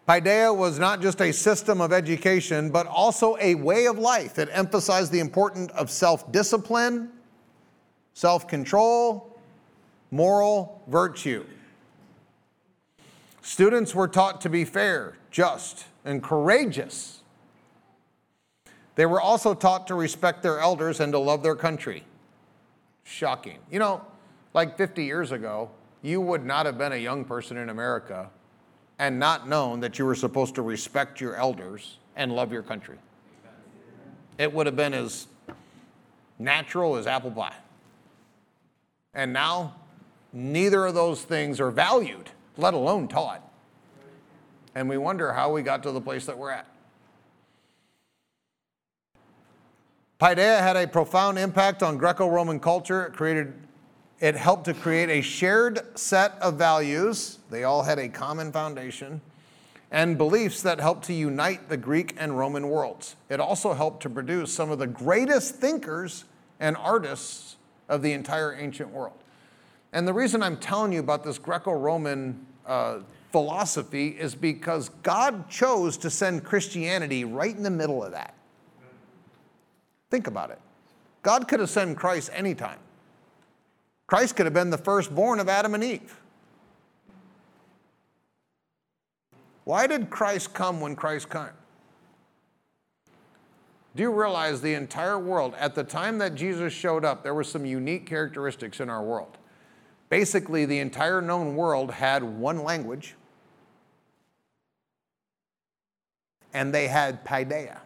[0.09, 4.49] Paideia was not just a system of education, but also a way of life that
[4.53, 7.11] emphasized the importance of self discipline,
[8.15, 9.37] self control,
[10.11, 11.45] moral virtue.
[13.49, 17.23] Students were taught to be fair, just, and courageous.
[18.95, 22.05] They were also taught to respect their elders and to love their country.
[23.05, 23.57] Shocking.
[23.71, 24.03] You know,
[24.53, 25.71] like 50 years ago,
[26.03, 28.29] you would not have been a young person in America
[28.99, 32.99] and not known that you were supposed to respect your elders and love your country.
[34.37, 35.27] It would have been as
[36.39, 37.57] natural as apple pie.
[39.15, 39.75] And now,
[40.35, 42.29] neither of those things are valued,
[42.59, 43.43] let alone taught.
[44.75, 46.67] And we wonder how we got to the place that we're at.
[50.21, 53.07] Paideia had a profound impact on Greco Roman culture.
[53.07, 53.55] It created
[54.21, 59.21] it helped to create a shared set of values, they all had a common foundation,
[59.93, 63.15] and beliefs that helped to unite the Greek and Roman worlds.
[63.29, 66.25] It also helped to produce some of the greatest thinkers
[66.59, 67.57] and artists
[67.89, 69.15] of the entire ancient world.
[69.93, 73.01] And the reason I'm telling you about this Greco Roman uh,
[73.33, 78.35] philosophy is because God chose to send Christianity right in the middle of that.
[80.11, 80.59] Think about it.
[81.23, 82.79] God could have sent Christ anytime.
[84.07, 86.19] Christ could have been the firstborn of Adam and Eve.
[89.65, 91.51] Why did Christ come when Christ came?
[93.95, 97.45] Do you realize the entire world, at the time that Jesus showed up, there were
[97.45, 99.37] some unique characteristics in our world.
[100.09, 103.15] Basically, the entire known world had one language,
[106.55, 107.79] and they had paideia.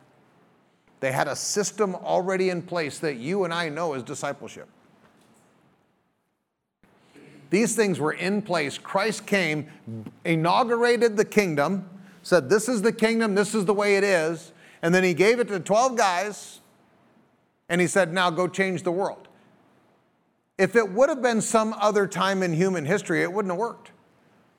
[1.00, 4.68] They had a system already in place that you and I know as discipleship.
[7.50, 8.78] These things were in place.
[8.78, 9.66] Christ came,
[10.24, 11.90] inaugurated the kingdom,
[12.22, 14.52] said, This is the kingdom, this is the way it is.
[14.80, 16.60] And then he gave it to 12 guys,
[17.68, 19.28] and he said, Now go change the world.
[20.58, 23.90] If it would have been some other time in human history, it wouldn't have worked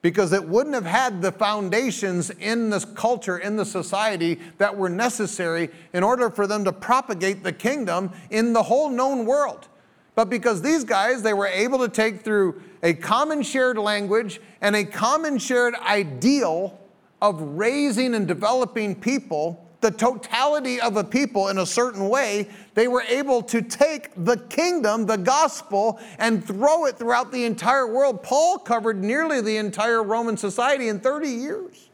[0.03, 4.89] because it wouldn't have had the foundations in this culture, in the society that were
[4.89, 9.69] necessary in order for them to propagate the kingdom in the whole known world.
[10.15, 14.75] but because these guys, they were able to take through a common shared language and
[14.75, 16.79] a common shared ideal
[17.21, 22.87] of raising and developing people, the totality of a people in a certain way, they
[22.87, 28.23] were able to take the kingdom, the gospel, and throw it throughout the entire world.
[28.23, 31.89] Paul covered nearly the entire Roman society in 30 years.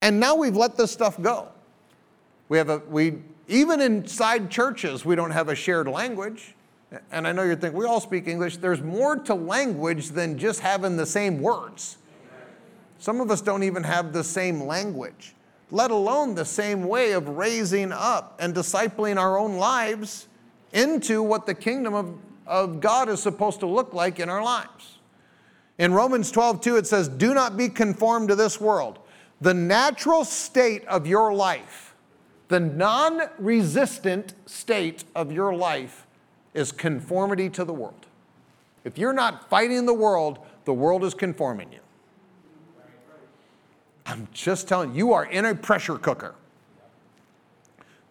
[0.00, 1.48] And now we've let this stuff go.
[2.48, 6.54] We have a, we, even inside churches, we don't have a shared language.
[7.12, 8.56] And I know you're thinking, we all speak English.
[8.56, 11.98] There's more to language than just having the same words.
[13.00, 15.34] Some of us don't even have the same language,
[15.70, 20.26] let alone the same way of raising up and discipling our own lives
[20.72, 24.98] into what the kingdom of, of God is supposed to look like in our lives.
[25.78, 28.98] In Romans 12, 2, it says, Do not be conformed to this world
[29.40, 31.94] the natural state of your life,
[32.48, 36.06] the non resistant state of your life,
[36.52, 38.06] is conformity to the world.
[38.84, 41.79] If you're not fighting the world, the world is conforming you.
[44.10, 46.34] I'm just telling you, you are in a pressure cooker.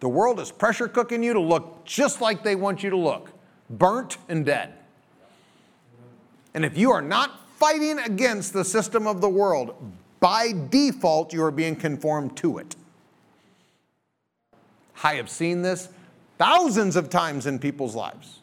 [0.00, 3.30] The world is pressure cooking you to look just like they want you to look
[3.68, 4.72] burnt and dead.
[6.54, 9.74] And if you are not fighting against the system of the world,
[10.18, 12.74] by default, you are being conformed to it.
[15.04, 15.88] I have seen this
[16.38, 18.40] thousands of times in people's lives.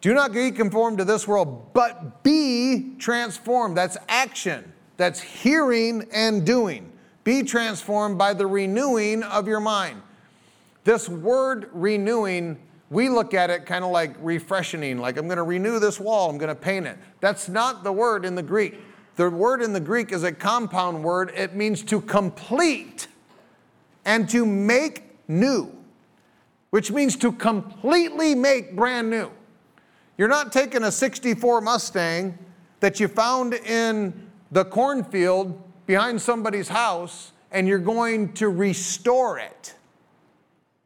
[0.00, 3.76] Do not be conformed to this world, but be transformed.
[3.76, 6.90] That's action, that's hearing and doing.
[7.24, 10.02] Be transformed by the renewing of your mind.
[10.84, 12.58] This word renewing,
[12.90, 16.28] we look at it kind of like refreshing, like I'm going to renew this wall,
[16.28, 16.98] I'm going to paint it.
[17.20, 18.78] That's not the word in the Greek.
[19.16, 21.32] The word in the Greek is a compound word.
[21.34, 23.06] It means to complete
[24.04, 25.72] and to make new,
[26.70, 29.30] which means to completely make brand new.
[30.18, 32.38] You're not taking a 64 Mustang
[32.80, 39.74] that you found in the cornfield behind somebody's house and you're going to restore it.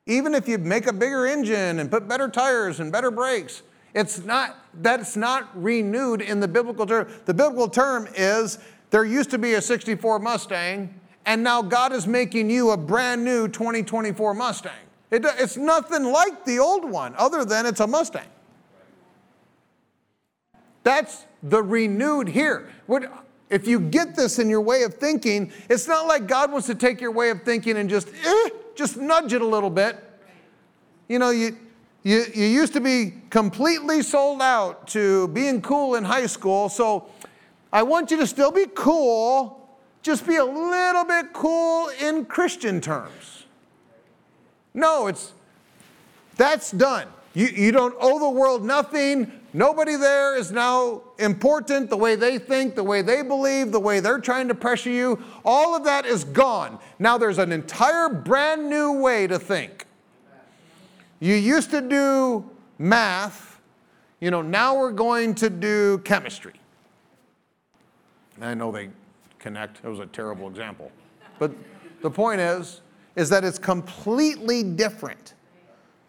[0.06, 4.24] Even if you make a bigger engine and put better tires and better brakes, it's
[4.24, 7.08] not, that's not renewed in the biblical term.
[7.26, 12.06] The biblical term is there used to be a 64 Mustang, and now God is
[12.06, 14.72] making you a brand new 2024 Mustang.
[15.10, 18.28] It, it's nothing like the old one, other than it's a Mustang.
[20.84, 22.70] That's the renewed here.
[23.50, 26.74] If you get this in your way of thinking, it's not like God wants to
[26.74, 29.96] take your way of thinking and just, eh, just nudge it a little bit.
[31.08, 31.56] You know, you,
[32.02, 37.10] you, you used to be completely sold out to being cool in high school, so
[37.72, 42.80] I want you to still be cool, just be a little bit cool in Christian
[42.80, 43.44] terms.
[44.74, 45.32] No, it's
[46.36, 47.08] that's done.
[47.34, 49.37] You, you don't owe the world nothing.
[49.58, 53.98] Nobody there is now important the way they think, the way they believe, the way
[53.98, 55.20] they're trying to pressure you.
[55.44, 56.78] All of that is gone.
[57.00, 59.86] Now there's an entire brand new way to think.
[61.18, 63.60] You used to do math,
[64.20, 66.54] you know, now we're going to do chemistry.
[68.40, 68.90] I know they
[69.40, 70.92] connect, it was a terrible example.
[71.40, 71.50] But
[72.00, 72.82] the point is,
[73.16, 75.34] is that it's completely different.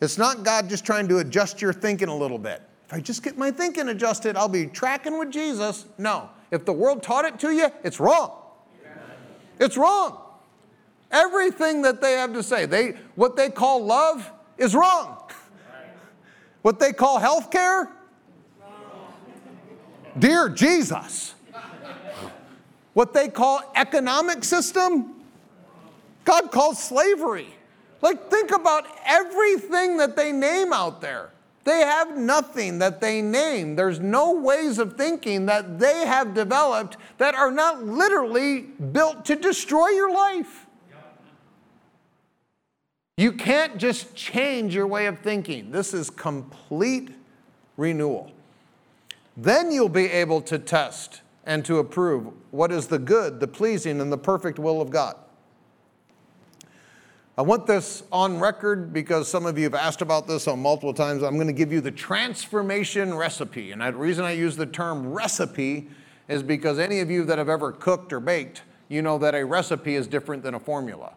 [0.02, 2.62] It's not God just trying to adjust your thinking a little bit.
[2.90, 5.86] If I just get my thinking adjusted, I'll be tracking with Jesus.
[6.00, 6.32] No.
[6.50, 8.32] If the world taught it to you, it's wrong.
[9.60, 10.20] It's wrong.
[11.12, 15.22] Everything that they have to say, they, what they call love, is wrong.
[16.64, 17.92] What they call health care?
[20.18, 21.36] Dear Jesus.
[22.94, 25.14] What they call economic system?
[26.26, 27.54] God calls slavery.
[28.02, 31.30] Like, think about everything that they name out there.
[31.64, 33.76] They have nothing that they name.
[33.76, 39.36] There's no ways of thinking that they have developed that are not literally built to
[39.36, 40.66] destroy your life.
[43.18, 45.72] You can't just change your way of thinking.
[45.72, 47.10] This is complete
[47.76, 48.32] renewal.
[49.36, 54.00] Then you'll be able to test and to approve what is the good, the pleasing,
[54.00, 55.18] and the perfect will of God.
[57.40, 60.94] I want this on record because some of you have asked about this on multiple
[60.94, 61.24] times.
[61.24, 63.72] I'm going to give you the transformation recipe.
[63.72, 65.88] And the reason I use the term recipe
[66.28, 69.46] is because any of you that have ever cooked or baked, you know that a
[69.46, 71.14] recipe is different than a formula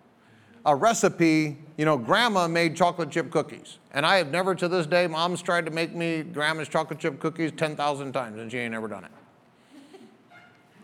[0.64, 3.78] a recipe, you know, grandma made chocolate chip cookies.
[3.90, 7.18] And I have never to this day, mom's tried to make me grandma's chocolate chip
[7.18, 9.10] cookies 10,000 times and she ain't ever done it.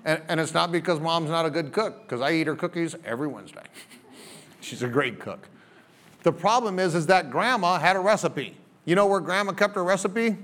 [0.05, 2.97] And, and it's not because mom's not a good cook, because I eat her cookies
[3.05, 3.63] every Wednesday.
[4.61, 5.49] She's a great cook.
[6.23, 8.57] The problem is, is that grandma had a recipe.
[8.85, 10.37] You know where grandma kept her recipe?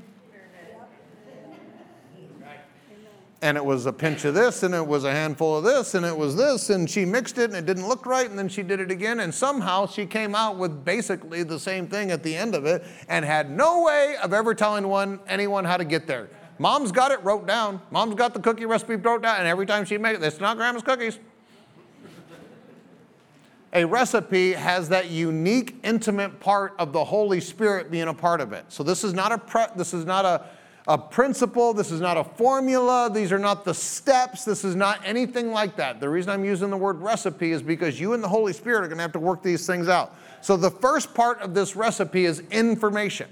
[3.44, 6.06] and it was a pinch of this, and it was a handful of this, and
[6.06, 8.62] it was this, and she mixed it, and it didn't look right, and then she
[8.62, 12.34] did it again, and somehow she came out with basically the same thing at the
[12.34, 16.06] end of it, and had no way of ever telling one anyone how to get
[16.06, 16.30] there.
[16.58, 17.82] Mom's got it wrote down.
[17.90, 20.56] Mom's got the cookie recipe wrote down, and every time she makes it, it's not
[20.56, 21.18] grandma's cookies.
[23.74, 28.52] A recipe has that unique, intimate part of the Holy Spirit being a part of
[28.52, 28.64] it.
[28.68, 30.46] So this is not a pre- this is not a
[30.86, 31.72] a principle.
[31.72, 33.10] This is not a formula.
[33.12, 34.44] These are not the steps.
[34.44, 35.98] This is not anything like that.
[35.98, 38.88] The reason I'm using the word recipe is because you and the Holy Spirit are
[38.88, 40.14] going to have to work these things out.
[40.42, 43.28] So, the first part of this recipe is information.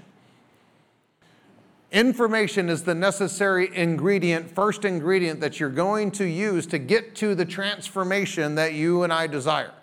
[1.91, 7.35] Information is the necessary ingredient, first ingredient that you're going to use to get to
[7.35, 9.73] the transformation that you and I desire.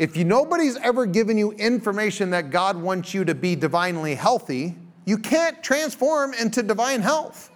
[0.00, 4.74] If you, nobody's ever given you information that God wants you to be divinely healthy,
[5.04, 7.50] you can't transform into divine health.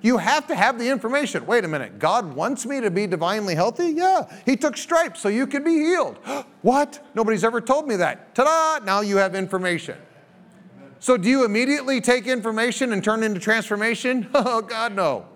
[0.00, 1.44] You have to have the information.
[1.44, 3.90] Wait a minute, God wants me to be divinely healthy?
[3.90, 6.16] Yeah, He took stripes so you could be healed.
[6.62, 7.06] what?
[7.14, 8.34] Nobody's ever told me that.
[8.34, 8.82] Ta da!
[8.86, 9.98] Now you have information.
[10.98, 14.30] So, do you immediately take information and turn into transformation?
[14.34, 15.26] Oh, God, no.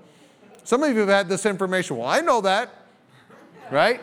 [0.62, 1.98] Some of you have had this information.
[1.98, 2.70] Well, I know that,
[3.70, 4.00] right?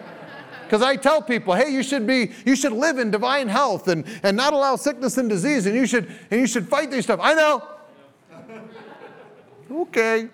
[0.71, 4.05] Because I tell people, hey, you should be, you should live in divine health and,
[4.23, 7.19] and not allow sickness and disease, and you should and you should fight these stuff.
[7.21, 7.67] I know.
[9.81, 10.29] okay.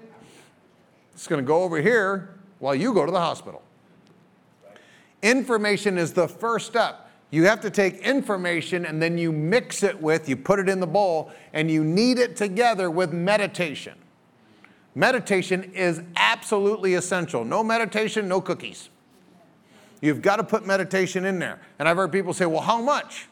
[1.11, 3.63] It's to go over here while you go to the hospital.
[5.23, 7.09] Information is the first step.
[7.31, 10.79] You have to take information and then you mix it with, you put it in
[10.79, 13.95] the bowl, and you knead it together with meditation.
[14.93, 17.43] Meditation is absolutely essential.
[17.43, 18.89] No meditation, no cookies.
[20.01, 21.59] You've got to put meditation in there.
[21.79, 23.27] And I've heard people say, well, how much?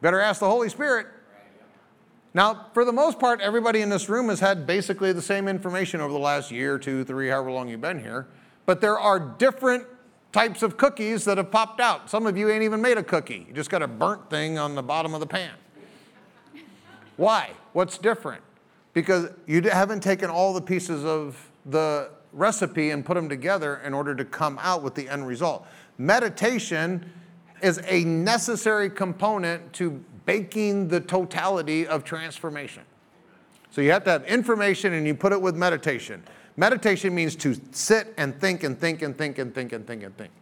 [0.00, 1.06] Better ask the Holy Spirit.
[2.34, 6.00] Now, for the most part, everybody in this room has had basically the same information
[6.00, 8.28] over the last year, two, three, however long you've been here.
[8.66, 9.86] But there are different
[10.30, 12.10] types of cookies that have popped out.
[12.10, 14.74] Some of you ain't even made a cookie, you just got a burnt thing on
[14.74, 15.52] the bottom of the pan.
[17.16, 17.50] Why?
[17.72, 18.42] What's different?
[18.92, 23.94] Because you haven't taken all the pieces of the recipe and put them together in
[23.94, 25.66] order to come out with the end result.
[25.98, 27.10] Meditation
[27.62, 32.82] is a necessary component to baking the totality of transformation.
[33.70, 36.22] So you have to have information and you put it with meditation.
[36.56, 40.16] Meditation means to sit and think and think and think and think and think and
[40.16, 40.32] think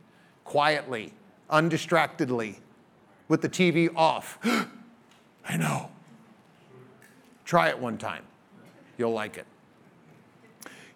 [0.45, 1.13] quietly,
[1.51, 2.61] undistractedly,
[3.29, 4.39] with the TV off.
[5.49, 5.91] I know.
[7.45, 8.23] Try it one time.
[8.97, 9.47] You'll like it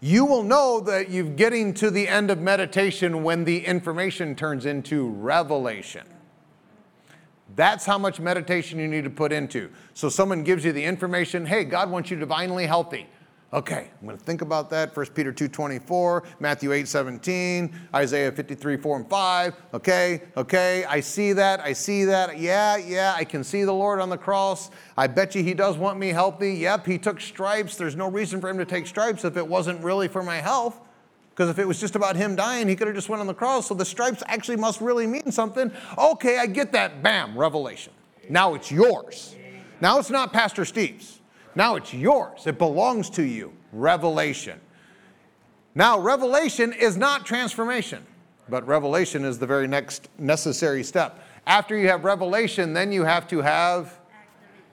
[0.01, 4.65] you will know that you're getting to the end of meditation when the information turns
[4.65, 6.07] into revelation.
[7.55, 9.71] That's how much meditation you need to put into.
[9.93, 13.09] So someone gives you the information, hey, God wants you divinely healthy.
[13.53, 14.97] Okay, I'm going to think about that.
[14.97, 19.55] 1 Peter 2.24, Matthew 8.17, Isaiah 53, 4 and 5.
[19.75, 22.39] Okay, okay, I see that, I see that.
[22.39, 24.71] Yeah, yeah, I can see the Lord on the cross.
[24.97, 26.55] I bet you he does want me healthy.
[26.55, 27.75] Yep, he took stripes.
[27.77, 30.81] There's no reason for him to take stripes if it wasn't really for my health.
[31.31, 33.35] Because if it was just about him dying, he could have just went on the
[33.35, 33.67] cross.
[33.67, 35.73] So the stripes actually must really mean something.
[35.99, 37.03] Okay, I get that.
[37.03, 37.93] Bam, revelation.
[38.29, 39.35] Now it's yours.
[39.81, 41.20] Now it's not Pastor Steve's.
[41.55, 43.53] Now it's yours, it belongs to you.
[43.73, 44.61] Revelation.
[45.75, 48.05] Now, revelation is not transformation,
[48.49, 51.25] but revelation is the very next necessary step.
[51.47, 53.99] After you have revelation, then you have to have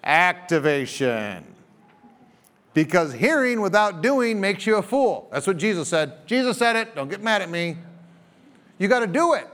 [0.03, 1.45] activation.
[2.73, 5.27] Because hearing without doing makes you a fool.
[5.31, 6.27] That's what Jesus said.
[6.27, 6.95] Jesus said it.
[6.95, 7.77] Don't get mad at me.
[8.77, 9.47] You got to do it.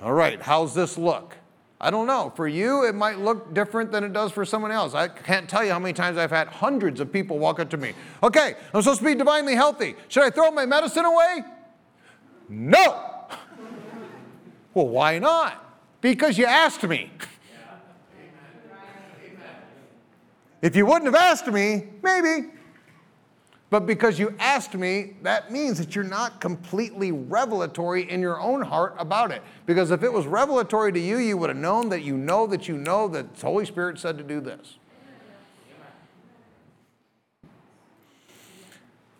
[0.00, 1.36] All right, how's this look?
[1.80, 2.32] I don't know.
[2.36, 4.94] For you, it might look different than it does for someone else.
[4.94, 7.78] I can't tell you how many times I've had hundreds of people walk up to
[7.78, 7.94] me.
[8.22, 9.94] Okay, I'm supposed to be divinely healthy.
[10.08, 11.42] Should I throw my medicine away?
[12.50, 13.14] No.
[14.74, 15.64] well, why not?
[16.02, 17.10] Because you asked me.
[20.62, 22.48] If you wouldn't have asked me, maybe.
[23.70, 28.62] But because you asked me, that means that you're not completely revelatory in your own
[28.62, 29.42] heart about it.
[29.64, 32.66] Because if it was revelatory to you, you would have known that you know that
[32.66, 34.76] you know that the Holy Spirit said to do this.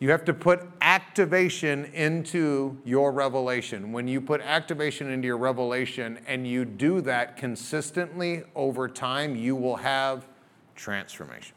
[0.01, 3.93] You have to put activation into your revelation.
[3.93, 9.55] When you put activation into your revelation and you do that consistently over time, you
[9.55, 10.27] will have
[10.75, 11.55] transformation.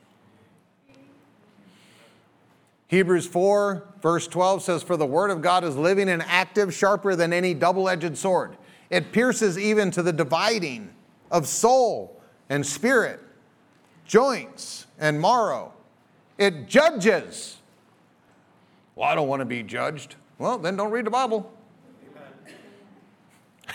[2.94, 7.16] Hebrews 4, verse 12 says, For the word of God is living and active, sharper
[7.16, 8.56] than any double edged sword.
[8.92, 10.94] It pierces even to the dividing
[11.32, 13.20] of soul and spirit,
[14.06, 15.74] joints and marrow.
[16.38, 17.58] It judges.
[18.94, 20.14] Well, I don't want to be judged.
[20.38, 21.52] Well, then don't read the Bible.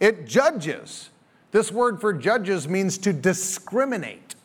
[0.00, 1.10] It judges.
[1.50, 4.36] This word for judges means to discriminate.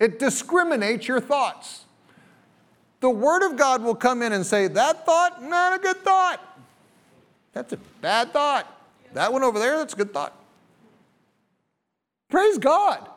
[0.00, 1.85] It discriminates your thoughts.
[3.00, 6.40] The Word of God will come in and say, That thought, not a good thought.
[7.52, 8.70] That's a bad thought.
[9.12, 10.34] That one over there, that's a good thought.
[12.28, 13.08] Praise God.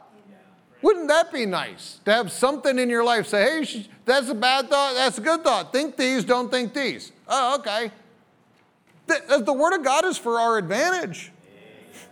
[0.82, 4.70] Wouldn't that be nice to have something in your life say, hey, that's a bad
[4.70, 5.74] thought, that's a good thought.
[5.74, 7.12] Think these, don't think these.
[7.28, 7.92] Oh, okay.
[9.08, 11.34] The, the Word of God is for our advantage.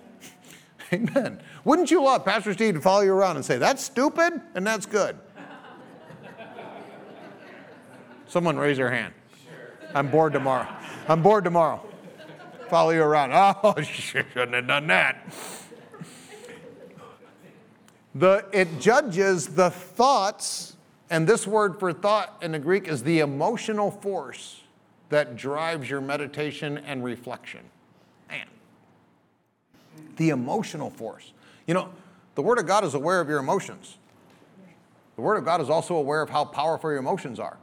[0.93, 1.39] Amen.
[1.63, 4.85] Wouldn't you love Pastor Steve to follow you around and say, that's stupid and that's
[4.85, 5.17] good?
[8.37, 9.15] Someone raise their hand.
[9.95, 10.67] I'm bored tomorrow.
[11.07, 11.83] I'm bored tomorrow.
[12.69, 13.31] Follow you around.
[13.33, 15.33] Oh, shouldn't have done that.
[18.13, 20.75] The, it judges the thoughts,
[21.09, 24.61] and this word for thought in the Greek is the emotional force
[25.09, 27.61] that drives your meditation and reflection.
[28.29, 28.45] Man.
[30.17, 31.33] The emotional force.
[31.65, 31.89] You know,
[32.35, 33.97] the Word of God is aware of your emotions.
[35.15, 37.57] The Word of God is also aware of how powerful your emotions are,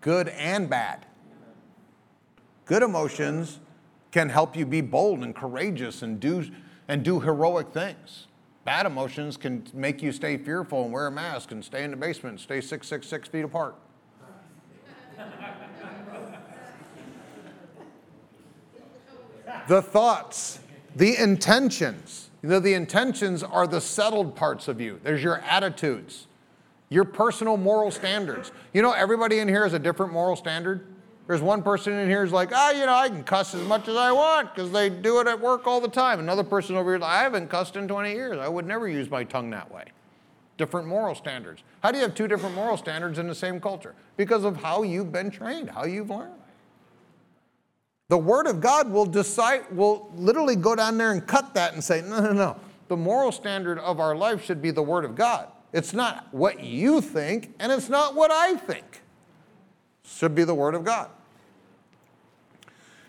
[0.00, 1.06] good and bad.
[2.64, 3.60] Good emotions
[4.10, 6.44] can help you be bold and courageous and do,
[6.86, 8.26] and do heroic things.
[8.64, 11.96] Bad emotions can make you stay fearful and wear a mask and stay in the
[11.96, 13.76] basement and stay six, six, six feet apart.
[19.68, 20.60] the thoughts,
[20.96, 22.30] the intentions.
[22.42, 25.00] You know, the intentions are the settled parts of you.
[25.02, 26.27] There's your attitudes,
[26.90, 28.52] your personal moral standards.
[28.72, 30.86] You know, everybody in here has a different moral standard.
[31.26, 33.86] There's one person in here who's like, ah, you know, I can cuss as much
[33.86, 36.20] as I want because they do it at work all the time.
[36.20, 38.38] Another person over here, I haven't cussed in 20 years.
[38.38, 39.84] I would never use my tongue that way.
[40.56, 41.62] Different moral standards.
[41.82, 43.94] How do you have two different moral standards in the same culture?
[44.16, 46.32] Because of how you've been trained, how you've learned.
[48.08, 51.84] The Word of God will decide, will literally go down there and cut that and
[51.84, 52.56] say, no, no, no.
[52.88, 55.48] The moral standard of our life should be the Word of God.
[55.72, 59.02] It's not what you think, and it's not what I think.
[60.04, 61.10] Should be the Word of God.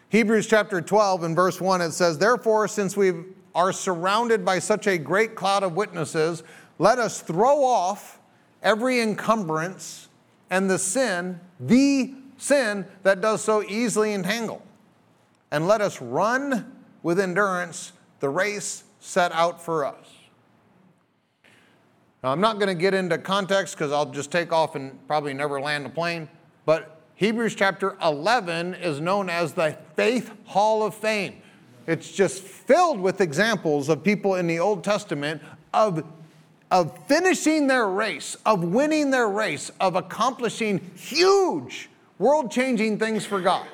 [0.09, 3.13] Hebrews chapter 12 and verse 1, it says, Therefore, since we
[3.55, 6.43] are surrounded by such a great cloud of witnesses,
[6.79, 8.19] let us throw off
[8.63, 10.07] every encumbrance
[10.49, 14.63] and the sin, the sin that does so easily entangle.
[15.51, 20.18] And let us run with endurance the race set out for us.
[22.23, 25.33] Now, I'm not going to get into context because I'll just take off and probably
[25.33, 26.27] never land a plane,
[26.65, 31.41] but Hebrews chapter 11 is known as the Faith Hall of Fame.
[31.87, 35.41] It's just filled with examples of people in the Old Testament
[35.73, 36.03] of,
[36.71, 41.89] of finishing their race, of winning their race, of accomplishing huge
[42.19, 43.65] world changing things for God.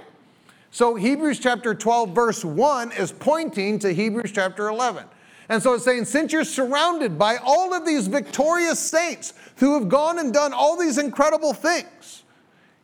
[0.71, 5.05] So Hebrews chapter 12, verse 1 is pointing to Hebrews chapter 11.
[5.49, 9.89] And so it's saying, since you're surrounded by all of these victorious saints who have
[9.89, 12.23] gone and done all these incredible things,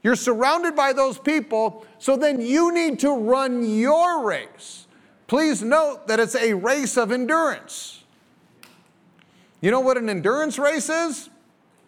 [0.04, 4.88] you're surrounded by those people, so then you need to run your race.
[5.28, 8.04] Please note that it's a race of endurance.
[9.62, 11.30] You know what an endurance race is?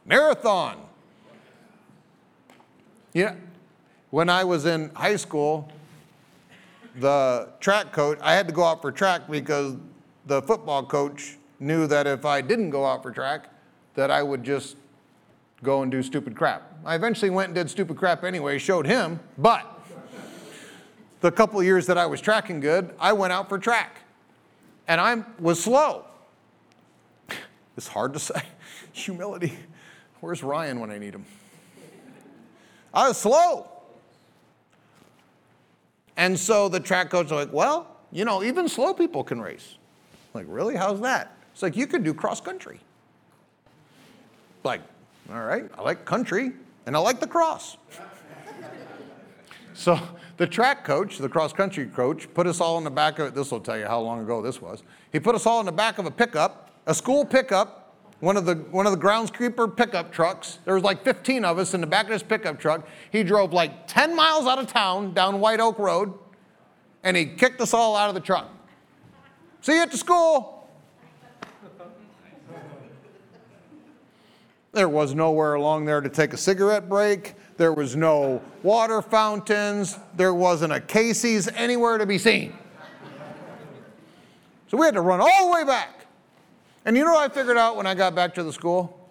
[0.05, 0.77] Marathon.
[3.13, 3.35] Yeah.
[4.11, 5.71] When I was in high school,
[6.99, 9.75] the track coach, I had to go out for track because
[10.25, 13.49] the football coach knew that if I didn't go out for track,
[13.95, 14.77] that I would just
[15.61, 16.73] go and do stupid crap.
[16.85, 19.81] I eventually went and did stupid crap anyway, showed him, but
[21.21, 24.01] the couple years that I was tracking good, I went out for track.
[24.89, 26.05] And I was slow.
[27.77, 28.41] It's hard to say.
[28.91, 29.53] Humility.
[30.19, 31.25] Where's Ryan when I need him?
[32.93, 33.69] I was slow.
[36.17, 39.77] And so the track coach was like, well, you know, even slow people can race.
[40.33, 40.75] Like, really?
[40.75, 41.35] How's that?
[41.51, 42.79] It's like, you can do cross country.
[44.63, 44.81] Like,
[45.31, 46.53] all right, I like country
[46.85, 47.77] and I like the cross.
[49.73, 49.99] so
[50.37, 53.35] the track coach, the cross country coach, put us all in the back of it.
[53.35, 54.83] This will tell you how long ago this was.
[55.11, 58.45] He put us all in the back of a pickup, a school pickup, one of
[58.45, 60.59] the one of the groundskeeper pickup trucks.
[60.65, 62.87] There was like 15 of us in the back of this pickup truck.
[63.11, 66.13] He drove like 10 miles out of town down White Oak Road,
[67.03, 68.49] and he kicked us all out of the truck.
[69.63, 70.67] See you at the school.
[74.73, 77.35] There was nowhere along there to take a cigarette break.
[77.55, 79.97] There was no water fountains.
[80.17, 82.53] There wasn't a Casey's anywhere to be seen.
[84.67, 86.07] So we had to run all the way back.
[86.83, 89.09] And you know what I figured out when I got back to the school?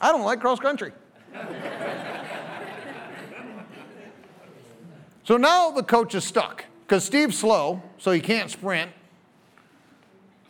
[0.00, 0.92] I don't like cross country.
[5.24, 8.90] so now the coach is stuck because Steve's slow, so he can't sprint.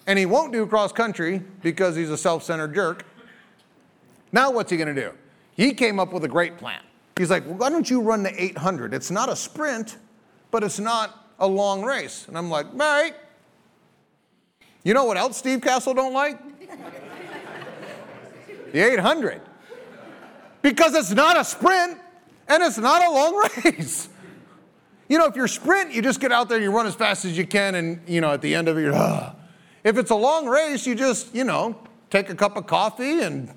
[0.09, 3.07] And he won't do cross country because he's a self centered jerk.
[4.33, 5.13] Now, what's he going to do?
[5.55, 6.81] He came up with a great plan.
[7.17, 8.93] He's like, well, why don't you run the 800?
[8.93, 9.99] It's not a sprint,
[10.51, 12.27] but it's not a long race.
[12.27, 13.15] And I'm like, all right.
[14.83, 16.41] You know what else Steve Cassell don't like?
[18.73, 19.41] the 800.
[20.61, 22.01] Because it's not a sprint
[22.49, 24.09] and it's not a long race.
[25.13, 27.27] You know, if you're sprint, you just get out there and you run as fast
[27.27, 29.35] as you can, and you know, at the end of it, you're, ah.
[29.85, 31.77] If it's a long race, you just, you know,
[32.09, 33.53] take a cup of coffee and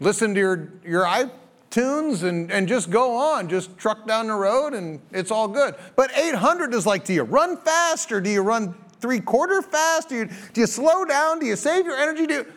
[0.00, 4.72] listen to your, your iTunes and, and just go on, just truck down the road
[4.72, 5.74] and it's all good.
[5.94, 10.08] But 800 is like, do you run fast or do you run three quarter fast?
[10.08, 11.38] Do you, do you slow down?
[11.38, 12.26] Do you save your energy?
[12.26, 12.52] Do you,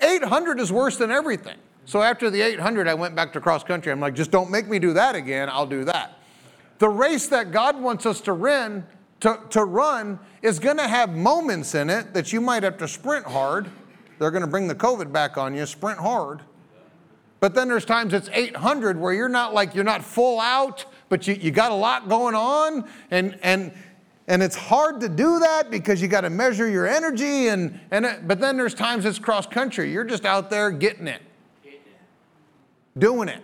[0.00, 1.58] 800 is worse than everything.
[1.84, 3.92] So after the 800, I went back to cross country.
[3.92, 5.48] I'm like, just don't make me do that again.
[5.48, 6.18] I'll do that.
[6.82, 8.84] The race that God wants us to run,
[9.20, 12.88] to, to run is going to have moments in it that you might have to
[12.88, 13.70] sprint hard.
[14.18, 16.40] They're going to bring the COVID back on you, sprint hard.
[17.38, 21.28] But then there's times it's 800 where you're not like, you're not full out, but
[21.28, 22.90] you, you got a lot going on.
[23.12, 23.72] And, and,
[24.26, 27.46] and it's hard to do that because you got to measure your energy.
[27.46, 29.92] And, and it, but then there's times it's cross country.
[29.92, 31.22] You're just out there getting it,
[32.98, 33.40] doing it.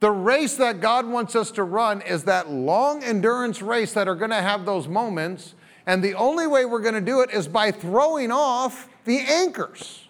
[0.00, 4.14] The race that God wants us to run is that long endurance race that are
[4.14, 5.54] going to have those moments.
[5.86, 10.06] And the only way we're going to do it is by throwing off the anchors.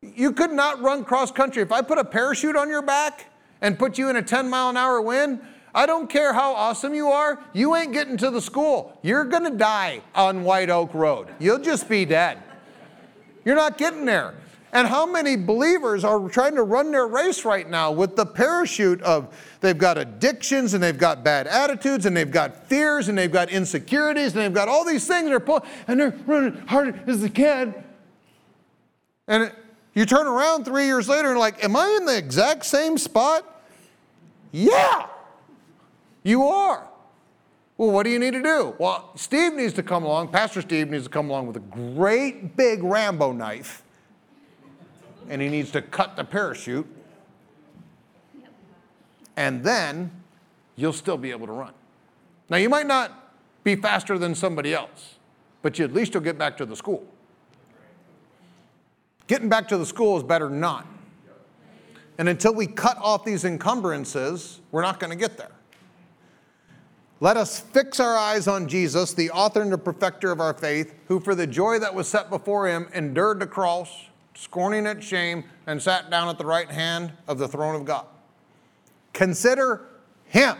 [0.00, 1.62] You could not run cross country.
[1.62, 3.26] If I put a parachute on your back
[3.60, 5.40] and put you in a 10 mile an hour wind,
[5.74, 8.98] I don't care how awesome you are, you ain't getting to the school.
[9.02, 11.28] You're going to die on White Oak Road.
[11.38, 12.42] You'll just be dead.
[13.44, 14.34] You're not getting there.
[14.72, 19.00] And how many believers are trying to run their race right now with the parachute
[19.02, 23.32] of they've got addictions and they've got bad attitudes and they've got fears and they've
[23.32, 27.22] got insecurities and they've got all these things they're pulling and they're running hard as
[27.22, 27.74] they can.
[29.26, 29.52] And
[29.94, 33.62] you turn around three years later and like, am I in the exact same spot?
[34.52, 35.06] Yeah,
[36.22, 36.86] you are.
[37.78, 38.74] Well, what do you need to do?
[38.78, 42.54] Well, Steve needs to come along, Pastor Steve needs to come along with a great
[42.56, 43.82] big Rambo knife
[45.28, 46.86] and he needs to cut the parachute,
[49.36, 50.10] and then
[50.76, 51.72] you'll still be able to run.
[52.50, 55.16] Now, you might not be faster than somebody else,
[55.62, 57.06] but you, at least you'll get back to the school.
[59.26, 60.86] Getting back to the school is better than not.
[62.16, 65.52] And until we cut off these encumbrances, we're not going to get there.
[67.20, 70.94] Let us fix our eyes on Jesus, the author and the perfecter of our faith,
[71.08, 74.07] who for the joy that was set before him endured the cross
[74.38, 78.06] scorning its shame, and sat down at the right hand of the throne of God.
[79.12, 79.82] Consider
[80.26, 80.56] Him.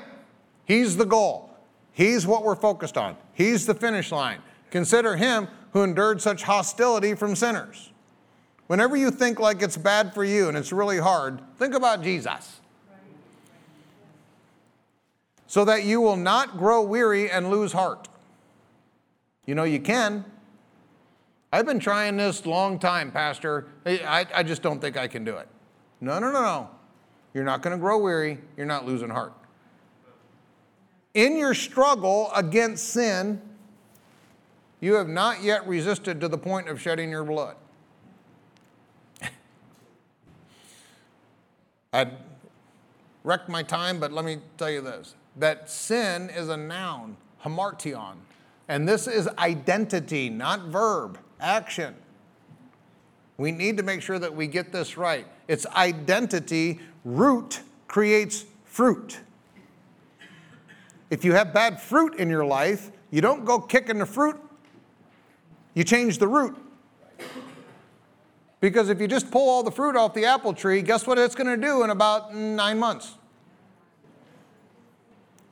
[0.64, 1.50] He's the goal.
[1.92, 3.16] He's what we're focused on.
[3.34, 4.40] He's the finish line.
[4.72, 7.90] Consider Him who endured such hostility from sinners.
[8.66, 12.60] Whenever you think like it's bad for you and it's really hard, think about Jesus.
[15.46, 18.08] So that you will not grow weary and lose heart.
[19.46, 20.24] You know, you can.
[21.50, 23.68] I've been trying this long time, Pastor.
[23.86, 25.48] I, I just don't think I can do it.
[26.00, 26.70] No, no, no, no.
[27.32, 28.38] You're not going to grow weary.
[28.56, 29.32] You're not losing heart.
[31.14, 33.40] In your struggle against sin,
[34.80, 37.56] you have not yet resisted to the point of shedding your blood.
[41.92, 42.12] I'd
[43.24, 48.16] wrecked my time, but let me tell you this that sin is a noun, hamartion.
[48.68, 51.94] And this is identity, not verb action.
[53.36, 55.26] We need to make sure that we get this right.
[55.46, 59.20] It's identity, root creates fruit.
[61.10, 64.36] If you have bad fruit in your life, you don't go kicking the fruit,
[65.74, 66.56] you change the root.
[68.60, 71.36] Because if you just pull all the fruit off the apple tree, guess what it's
[71.36, 73.14] going to do in about nine months?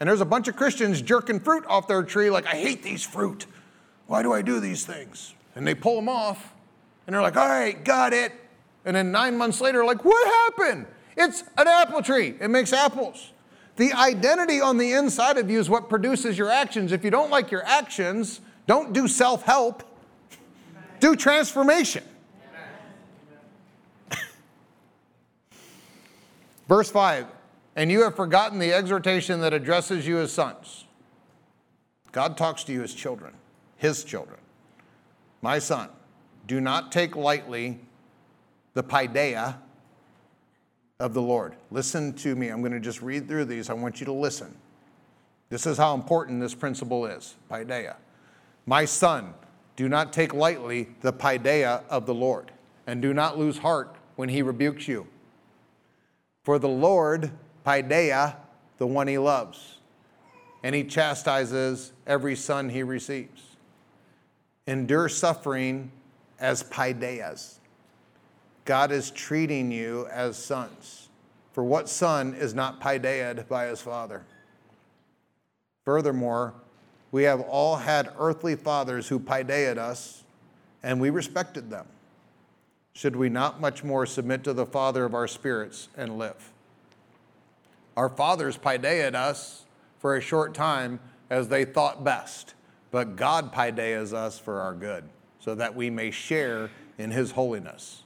[0.00, 3.04] And there's a bunch of Christians jerking fruit off their tree like, I hate these
[3.04, 3.46] fruit.
[4.08, 5.35] Why do I do these things?
[5.56, 6.54] And they pull them off,
[7.06, 8.32] and they're like, all right, got it.
[8.84, 10.86] And then nine months later, like, what happened?
[11.16, 13.32] It's an apple tree, it makes apples.
[13.76, 16.92] The identity on the inside of you is what produces your actions.
[16.92, 19.82] If you don't like your actions, don't do self help,
[21.00, 22.04] do transformation.
[26.68, 27.26] Verse 5
[27.76, 30.84] And you have forgotten the exhortation that addresses you as sons.
[32.12, 33.34] God talks to you as children,
[33.76, 34.38] his children.
[35.42, 35.90] My son,
[36.46, 37.80] do not take lightly
[38.74, 39.56] the paideia
[40.98, 41.56] of the Lord.
[41.70, 42.48] Listen to me.
[42.48, 43.68] I'm going to just read through these.
[43.70, 44.56] I want you to listen.
[45.48, 47.96] This is how important this principle is paideia.
[48.66, 49.34] My son,
[49.76, 52.50] do not take lightly the paideia of the Lord,
[52.86, 55.06] and do not lose heart when he rebukes you.
[56.42, 57.30] For the Lord,
[57.64, 58.36] paideia,
[58.78, 59.78] the one he loves,
[60.62, 63.45] and he chastises every son he receives.
[64.66, 65.90] Endure suffering
[66.40, 67.58] as paideias.
[68.64, 71.08] God is treating you as sons.
[71.52, 74.24] For what son is not paideiad by his father?
[75.84, 76.52] Furthermore,
[77.12, 80.24] we have all had earthly fathers who paideiad us,
[80.82, 81.86] and we respected them.
[82.92, 86.52] Should we not much more submit to the Father of our spirits and live?
[87.96, 89.64] Our fathers paideiad us
[89.98, 91.00] for a short time
[91.30, 92.54] as they thought best,
[92.90, 95.04] but God paideias us for our good,
[95.38, 98.02] so that we may share in his holiness.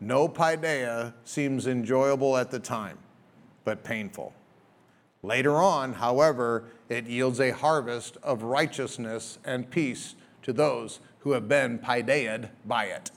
[0.00, 2.98] No paideia seems enjoyable at the time,
[3.64, 4.34] but painful.
[5.22, 11.48] Later on, however, it yields a harvest of righteousness and peace to those who have
[11.48, 13.10] been paideiad by it.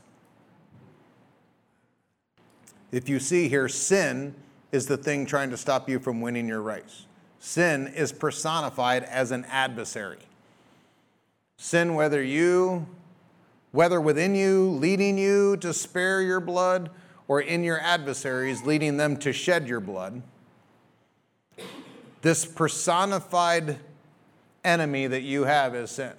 [2.92, 4.34] If you see here, sin
[4.72, 7.06] is the thing trying to stop you from winning your race.
[7.40, 10.20] Sin is personified as an adversary.
[11.58, 12.88] Sin, whether you
[13.72, 16.90] whether within you, leading you to spare your blood,
[17.28, 20.22] or in your adversaries, leading them to shed your blood.
[22.22, 23.78] This personified
[24.64, 26.14] enemy that you have is sin.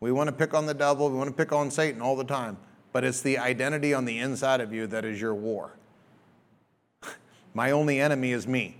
[0.00, 2.24] We want to pick on the devil, we want to pick on Satan all the
[2.24, 2.58] time,
[2.92, 5.72] but it's the identity on the inside of you that is your war.
[7.54, 8.76] My only enemy is me.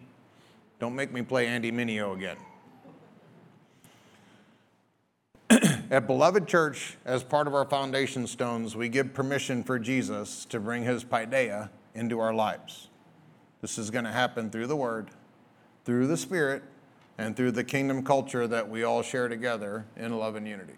[0.78, 2.36] Don't make me play Andy Mineo again.
[5.90, 10.60] At Beloved Church, as part of our foundation stones, we give permission for Jesus to
[10.60, 12.88] bring his paideia into our lives.
[13.62, 15.08] This is going to happen through the Word,
[15.86, 16.62] through the Spirit,
[17.16, 20.74] and through the kingdom culture that we all share together in love and unity.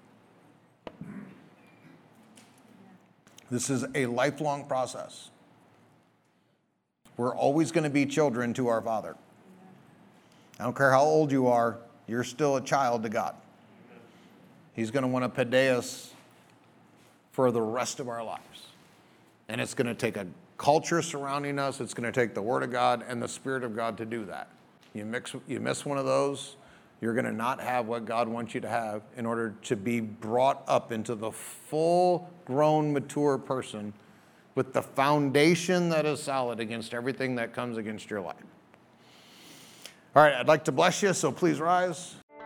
[3.51, 5.31] This is a lifelong process.
[7.17, 9.17] We're always going to be children to our Father.
[10.61, 13.35] I don't care how old you are, you're still a child to God.
[14.75, 16.13] He's going to want to paideia us
[17.33, 18.67] for the rest of our lives.
[19.49, 20.27] And it's going to take a
[20.59, 23.75] culture surrounding us, it's going to take the Word of God and the Spirit of
[23.75, 24.49] God to do that.
[24.93, 26.57] You, mix, you miss one of those,
[27.01, 30.01] you're going to not have what God wants you to have in order to be
[30.01, 33.95] brought up into the full grown, mature person
[34.55, 38.37] with the foundation that is solid against everything that comes against your life.
[40.15, 42.20] All right, I'd like to bless you, so please rise.